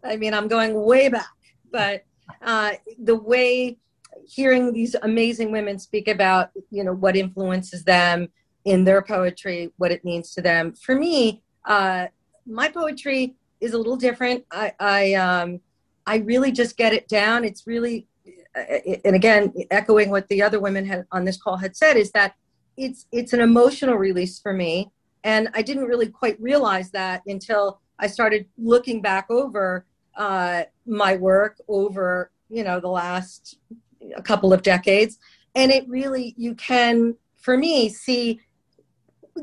I 0.03 0.15
mean, 0.15 0.33
I'm 0.33 0.47
going 0.47 0.73
way 0.73 1.09
back, 1.09 1.27
but 1.71 2.05
uh, 2.41 2.71
the 3.03 3.15
way 3.15 3.77
hearing 4.25 4.71
these 4.71 4.95
amazing 5.01 5.51
women 5.51 5.79
speak 5.79 6.07
about, 6.07 6.51
you 6.69 6.83
know, 6.83 6.93
what 6.93 7.15
influences 7.17 7.83
them, 7.83 8.29
in 8.65 8.83
their 8.83 9.01
poetry 9.01 9.71
what 9.77 9.91
it 9.91 10.03
means 10.03 10.33
to 10.33 10.41
them. 10.41 10.73
For 10.73 10.95
me, 10.95 11.41
uh, 11.65 12.07
my 12.45 12.69
poetry 12.69 13.35
is 13.61 13.73
a 13.73 13.77
little 13.77 13.95
different. 13.97 14.45
I, 14.51 14.73
I, 14.79 15.13
um, 15.15 15.59
I 16.05 16.17
really 16.17 16.51
just 16.51 16.77
get 16.77 16.93
it 16.93 17.07
down. 17.07 17.43
It's 17.43 17.65
really, 17.65 18.07
and 18.55 19.15
again, 19.15 19.53
echoing 19.71 20.09
what 20.09 20.27
the 20.27 20.41
other 20.41 20.59
women 20.59 20.85
had 20.85 21.05
on 21.11 21.25
this 21.25 21.37
call 21.37 21.57
had 21.57 21.75
said, 21.75 21.97
is 21.97 22.11
that 22.11 22.35
it's 22.77 23.05
it's 23.11 23.33
an 23.33 23.41
emotional 23.41 23.95
release 23.95 24.39
for 24.39 24.53
me, 24.53 24.91
and 25.23 25.49
I 25.53 25.61
didn't 25.61 25.85
really 25.85 26.07
quite 26.07 26.39
realize 26.41 26.91
that 26.91 27.21
until 27.27 27.79
I 27.99 28.07
started 28.07 28.45
looking 28.57 29.01
back 29.01 29.27
over 29.29 29.85
uh, 30.15 30.63
my 30.85 31.15
work 31.15 31.59
over 31.67 32.31
you 32.49 32.63
know 32.63 32.79
the 32.79 32.89
last 32.89 33.57
a 34.15 34.21
couple 34.21 34.53
of 34.53 34.61
decades. 34.61 35.17
And 35.55 35.71
it 35.71 35.87
really, 35.87 36.33
you 36.37 36.55
can, 36.55 37.15
for 37.37 37.57
me, 37.57 37.89
see 37.89 38.39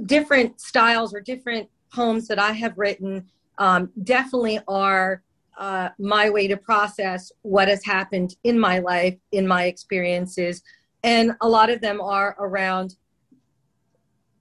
different 0.04 0.60
styles 0.60 1.14
or 1.14 1.20
different 1.20 1.68
poems 1.92 2.28
that 2.28 2.38
I 2.38 2.52
have 2.52 2.78
written 2.78 3.26
um, 3.58 3.90
definitely 4.02 4.60
are 4.68 5.22
uh, 5.56 5.90
my 5.98 6.30
way 6.30 6.46
to 6.48 6.56
process 6.56 7.32
what 7.42 7.68
has 7.68 7.84
happened 7.84 8.36
in 8.44 8.58
my 8.58 8.78
life, 8.78 9.16
in 9.32 9.46
my 9.46 9.64
experiences. 9.64 10.62
And 11.02 11.32
a 11.40 11.48
lot 11.48 11.70
of 11.70 11.80
them 11.80 12.00
are 12.00 12.36
around 12.38 12.96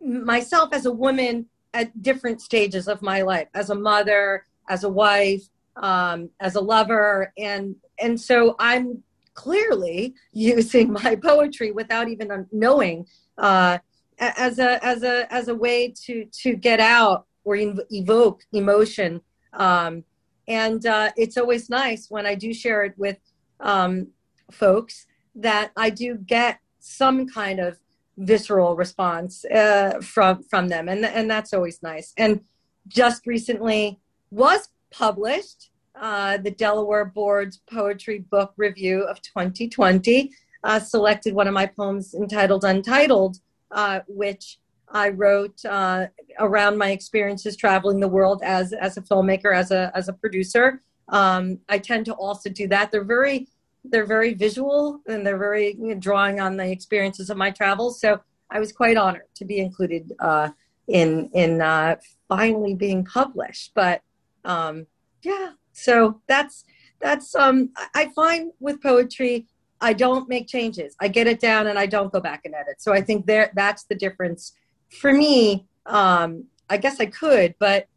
myself 0.01 0.69
as 0.73 0.85
a 0.85 0.91
woman 0.91 1.47
at 1.73 2.01
different 2.01 2.41
stages 2.41 2.87
of 2.87 3.01
my 3.01 3.21
life, 3.21 3.47
as 3.53 3.69
a 3.69 3.75
mother, 3.75 4.45
as 4.69 4.83
a 4.83 4.89
wife, 4.89 5.43
um, 5.77 6.29
as 6.39 6.55
a 6.55 6.61
lover. 6.61 7.33
And, 7.37 7.75
and 7.99 8.19
so 8.19 8.55
I'm 8.59 9.03
clearly 9.33 10.15
using 10.33 10.91
my 10.91 11.15
poetry 11.15 11.71
without 11.71 12.07
even 12.09 12.47
knowing 12.51 13.05
uh, 13.37 13.77
as 14.17 14.59
a 14.59 14.83
as 14.83 15.03
a 15.03 15.31
as 15.31 15.49
a 15.49 15.55
way 15.55 15.93
to 16.05 16.25
to 16.31 16.55
get 16.55 16.79
out 16.79 17.25
or 17.43 17.57
evoke 17.57 18.43
emotion 18.53 19.19
um, 19.53 20.03
and 20.47 20.85
uh, 20.85 21.11
it's 21.17 21.37
always 21.37 21.69
nice 21.69 22.09
when 22.09 22.25
i 22.25 22.35
do 22.35 22.53
share 22.53 22.83
it 22.83 22.93
with 22.97 23.17
um, 23.59 24.07
folks 24.51 25.07
that 25.35 25.71
i 25.75 25.89
do 25.89 26.15
get 26.15 26.59
some 26.79 27.27
kind 27.27 27.59
of 27.59 27.77
visceral 28.17 28.75
response 28.75 29.45
uh, 29.45 29.99
from 30.01 30.43
from 30.43 30.67
them. 30.67 30.87
And 30.87 31.05
and 31.05 31.29
that's 31.29 31.53
always 31.53 31.81
nice. 31.83 32.13
And 32.17 32.41
just 32.87 33.25
recently 33.27 33.99
was 34.31 34.69
published 34.91 35.71
uh, 35.99 36.37
the 36.37 36.51
delaware 36.51 37.05
Bards 37.05 37.61
poetry 37.69 38.19
book 38.19 38.53
review 38.57 39.03
of 39.03 39.21
2020 39.21 40.31
uh, 40.63 40.79
selected 40.79 41.33
one 41.33 41.47
of 41.47 41.53
my 41.53 41.65
poems 41.65 42.13
entitled 42.13 42.63
untitled 42.63 43.37
uh, 43.71 44.01
which 44.07 44.59
I 44.89 45.09
wrote 45.09 45.63
uh, 45.65 46.07
around 46.39 46.77
my 46.77 46.91
experiences 46.91 47.55
traveling 47.55 47.99
the 47.99 48.07
world 48.07 48.41
as 48.43 48.73
as 48.73 48.97
a 48.97 49.01
filmmaker, 49.01 49.55
as 49.55 49.71
a 49.71 49.91
as 49.95 50.09
a 50.09 50.13
producer. 50.13 50.81
Um, 51.09 51.59
I 51.69 51.79
tend 51.79 52.05
to 52.05 52.13
also 52.13 52.49
do 52.49 52.67
that. 52.69 52.91
They're 52.91 53.03
very 53.03 53.47
they're 53.83 54.05
very 54.05 54.33
visual 54.33 55.01
and 55.07 55.25
they're 55.25 55.37
very 55.37 55.75
you 55.75 55.89
know, 55.89 55.95
drawing 55.95 56.39
on 56.39 56.57
the 56.57 56.69
experiences 56.69 57.29
of 57.29 57.37
my 57.37 57.51
travels. 57.51 57.99
So 57.99 58.19
I 58.49 58.59
was 58.59 58.71
quite 58.71 58.97
honored 58.97 59.27
to 59.35 59.45
be 59.45 59.59
included 59.59 60.13
uh, 60.19 60.49
in 60.87 61.29
in 61.33 61.61
uh, 61.61 61.97
finally 62.27 62.75
being 62.75 63.05
published. 63.05 63.71
But 63.75 64.01
um, 64.43 64.87
yeah, 65.21 65.51
so 65.73 66.21
that's 66.27 66.65
that's 66.99 67.35
um, 67.35 67.71
I 67.93 68.09
find 68.15 68.51
with 68.59 68.81
poetry 68.81 69.47
I 69.81 69.93
don't 69.93 70.29
make 70.29 70.47
changes. 70.47 70.95
I 70.99 71.07
get 71.07 71.27
it 71.27 71.39
down 71.39 71.67
and 71.67 71.77
I 71.77 71.85
don't 71.85 72.11
go 72.11 72.19
back 72.19 72.41
and 72.45 72.55
edit. 72.55 72.81
So 72.81 72.93
I 72.93 73.01
think 73.01 73.25
there 73.25 73.51
that's 73.55 73.83
the 73.83 73.95
difference. 73.95 74.53
For 74.99 75.13
me, 75.13 75.67
um, 75.85 76.45
I 76.69 76.77
guess 76.77 76.99
I 76.99 77.05
could, 77.05 77.55
but 77.59 77.87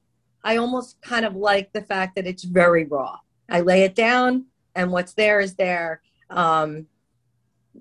I 0.44 0.56
almost 0.56 1.00
kind 1.02 1.24
of 1.24 1.34
like 1.36 1.72
the 1.72 1.82
fact 1.82 2.16
that 2.16 2.26
it's 2.26 2.44
very 2.44 2.84
raw. 2.84 3.18
I 3.48 3.60
lay 3.60 3.82
it 3.82 3.94
down 3.94 4.46
and 4.74 4.92
what's 4.92 5.14
there 5.14 5.40
is 5.40 5.54
there, 5.54 6.02
um, 6.30 6.86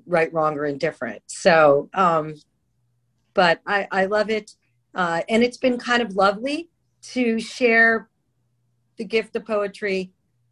right, 0.06 0.32
wrong, 0.34 0.58
or 0.58 0.66
indifferent. 0.66 1.22
So, 1.28 1.90
um, 1.94 2.36
but 3.34 3.62
I, 3.68 3.88
I 3.92 4.06
love 4.06 4.30
it. 4.30 4.56
Uh, 4.96 5.22
and 5.30 5.44
it's 5.44 5.58
been 5.58 5.78
kind 5.78 6.02
of 6.02 6.16
lovely 6.16 6.70
to 7.14 7.40
share 7.40 8.10
the 8.98 9.06
gift 9.06 9.36
of 9.36 9.46
poetry 9.46 10.12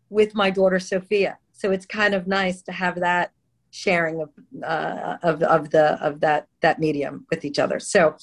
with 0.09 0.35
my 0.35 0.49
daughter 0.49 0.79
Sofia. 0.79 1.37
So 1.51 1.71
it's 1.71 1.85
kind 1.85 2.13
of 2.13 2.27
nice 2.27 2.61
to 2.63 2.71
have 2.71 2.95
that 2.99 3.31
sharing 3.71 4.21
of 4.21 4.29
uh, 4.63 5.17
of 5.21 5.43
of 5.43 5.69
the 5.71 6.01
of 6.01 6.21
that 6.21 6.47
that 6.61 6.79
medium 6.79 7.25
with 7.29 7.43
each 7.43 7.59
other. 7.59 7.79
So, 7.79 8.15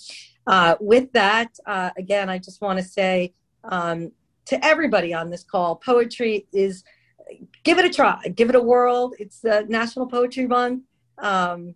uh, 0.46 0.76
with 0.81 1.12
that, 1.12 1.59
uh, 1.66 1.90
again, 1.96 2.28
I 2.28 2.38
just 2.38 2.61
want 2.61 2.78
to 2.78 2.85
say 2.85 3.35
um, 3.64 4.12
to 4.46 4.64
everybody 4.64 5.14
on 5.14 5.31
this 5.31 5.44
call, 5.44 5.76
poetry 5.76 6.46
is 6.52 6.85
give 7.62 7.78
it 7.78 7.85
a 7.85 7.90
try, 7.90 8.20
give 8.35 8.48
it 8.48 8.57
a 8.57 8.61
whirl. 8.61 9.12
It's 9.18 9.40
the 9.40 9.64
National 9.68 10.07
Poetry 10.07 10.46
Month. 10.46 10.83
Um, 11.18 11.74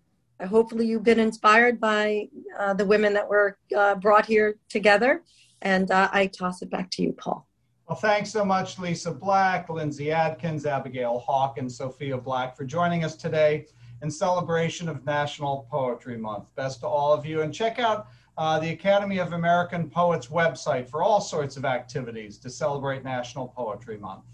hopefully, 0.48 0.86
you've 0.86 1.04
been 1.04 1.20
inspired 1.20 1.80
by 1.80 2.28
uh, 2.58 2.74
the 2.74 2.84
women 2.84 3.12
that 3.14 3.28
were 3.28 3.58
uh, 3.76 3.94
brought 3.94 4.26
here 4.26 4.58
together. 4.68 5.22
And 5.62 5.90
uh, 5.90 6.08
I 6.12 6.26
toss 6.26 6.62
it 6.62 6.70
back 6.70 6.90
to 6.92 7.02
you, 7.02 7.12
Paul. 7.12 7.46
Well, 7.88 7.96
thanks 7.96 8.30
so 8.30 8.44
much, 8.44 8.80
Lisa 8.80 9.12
Black, 9.12 9.70
Lindsay 9.70 10.10
Adkins, 10.10 10.66
Abigail 10.66 11.20
Hawk, 11.20 11.58
and 11.58 11.70
Sofia 11.70 12.18
Black 12.18 12.56
for 12.56 12.64
joining 12.64 13.04
us 13.04 13.14
today 13.14 13.66
in 14.02 14.10
celebration 14.10 14.88
of 14.88 15.04
National 15.06 15.68
Poetry 15.70 16.18
Month. 16.18 16.54
Best 16.56 16.80
to 16.80 16.86
all 16.88 17.12
of 17.12 17.24
you. 17.24 17.42
And 17.42 17.54
check 17.54 17.78
out 17.78 18.08
uh, 18.38 18.58
the 18.58 18.70
Academy 18.70 19.18
of 19.18 19.32
American 19.32 19.88
Poets 19.88 20.26
website 20.26 20.88
for 20.88 21.02
all 21.02 21.20
sorts 21.20 21.56
of 21.56 21.64
activities 21.64 22.36
to 22.38 22.50
celebrate 22.50 23.02
National 23.02 23.48
Poetry 23.48 23.96
Month. 23.96 24.24